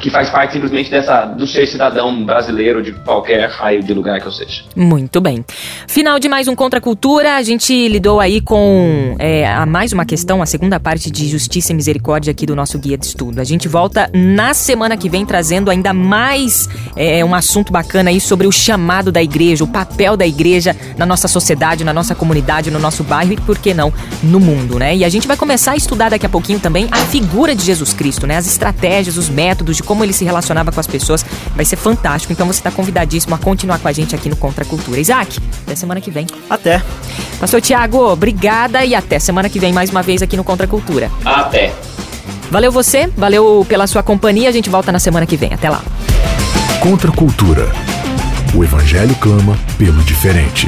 que 0.00 0.10
faz 0.10 0.30
parte 0.30 0.54
simplesmente 0.54 0.90
dessa 0.90 1.26
do 1.26 1.46
ser 1.46 1.66
cidadão 1.66 2.24
brasileiro 2.24 2.82
de 2.82 2.92
qualquer 2.92 3.48
raio 3.48 3.82
de 3.82 3.94
lugar 3.94 4.20
que 4.20 4.26
eu 4.26 4.32
seja. 4.32 4.64
Muito 4.74 5.20
bem. 5.20 5.44
Final 5.86 6.18
de 6.18 6.28
mais 6.28 6.48
um 6.48 6.54
Contra 6.56 6.80
Cultura, 6.80 7.36
a 7.36 7.42
gente 7.42 7.88
lidou 7.88 8.18
aí 8.18 8.40
com 8.40 9.16
é, 9.18 9.46
a 9.48 9.64
mais 9.64 9.92
uma 9.92 10.04
questão, 10.04 10.42
a 10.42 10.46
segunda 10.46 10.80
parte 10.80 11.10
de 11.10 11.28
Justiça 11.28 11.72
e 11.72 11.76
Misericórdia 11.76 12.30
aqui 12.30 12.46
do 12.46 12.56
nosso 12.56 12.79
guia 12.80 12.98
de 12.98 13.06
estudo. 13.06 13.40
A 13.40 13.44
gente 13.44 13.68
volta 13.68 14.10
na 14.12 14.54
semana 14.54 14.96
que 14.96 15.08
vem 15.08 15.24
trazendo 15.24 15.70
ainda 15.70 15.92
mais 15.92 16.68
é, 16.96 17.24
um 17.24 17.34
assunto 17.34 17.72
bacana 17.72 18.10
aí 18.10 18.20
sobre 18.20 18.46
o 18.46 18.52
chamado 18.52 19.12
da 19.12 19.22
igreja, 19.22 19.62
o 19.62 19.68
papel 19.68 20.16
da 20.16 20.26
igreja 20.26 20.74
na 20.96 21.06
nossa 21.06 21.28
sociedade, 21.28 21.84
na 21.84 21.92
nossa 21.92 22.14
comunidade, 22.14 22.70
no 22.70 22.78
nosso 22.78 23.04
bairro 23.04 23.32
e, 23.32 23.36
por 23.36 23.58
que 23.58 23.74
não, 23.74 23.92
no 24.22 24.40
mundo, 24.40 24.78
né? 24.78 24.96
E 24.96 25.04
a 25.04 25.08
gente 25.08 25.28
vai 25.28 25.36
começar 25.36 25.72
a 25.72 25.76
estudar 25.76 26.08
daqui 26.08 26.26
a 26.26 26.28
pouquinho 26.28 26.58
também 26.58 26.88
a 26.90 26.96
figura 26.96 27.54
de 27.54 27.64
Jesus 27.64 27.92
Cristo, 27.92 28.26
né? 28.26 28.36
As 28.36 28.46
estratégias, 28.46 29.16
os 29.16 29.28
métodos 29.28 29.76
de 29.76 29.82
como 29.82 30.02
ele 30.02 30.12
se 30.12 30.24
relacionava 30.24 30.72
com 30.72 30.80
as 30.80 30.86
pessoas. 30.86 31.24
Vai 31.54 31.64
ser 31.64 31.76
fantástico. 31.76 32.32
Então 32.32 32.46
você 32.46 32.60
está 32.60 32.70
convidadíssimo 32.70 33.34
a 33.34 33.38
continuar 33.38 33.78
com 33.78 33.88
a 33.88 33.92
gente 33.92 34.14
aqui 34.14 34.28
no 34.28 34.36
Contra 34.36 34.64
a 34.64 34.66
Cultura. 34.66 35.00
Isaac, 35.00 35.38
até 35.64 35.74
semana 35.74 36.00
que 36.00 36.10
vem. 36.10 36.26
Até. 36.48 36.82
Pastor 37.38 37.60
Tiago, 37.60 37.98
obrigada 38.10 38.84
e 38.84 38.94
até 38.94 39.18
semana 39.18 39.48
que 39.48 39.58
vem 39.58 39.72
mais 39.72 39.90
uma 39.90 40.02
vez 40.02 40.22
aqui 40.22 40.36
no 40.36 40.44
Contra 40.44 40.66
a 40.66 40.68
Cultura. 40.68 41.10
Até. 41.24 41.72
Valeu 42.50 42.72
você, 42.72 43.08
valeu 43.16 43.64
pela 43.68 43.86
sua 43.86 44.02
companhia. 44.02 44.48
A 44.48 44.52
gente 44.52 44.68
volta 44.68 44.90
na 44.90 44.98
semana 44.98 45.24
que 45.24 45.36
vem. 45.36 45.54
Até 45.54 45.70
lá. 45.70 45.82
Contra 46.80 47.10
a 47.10 47.14
cultura. 47.14 47.70
O 48.54 48.64
Evangelho 48.64 49.14
clama 49.16 49.56
pelo 49.78 50.02
diferente. 50.02 50.66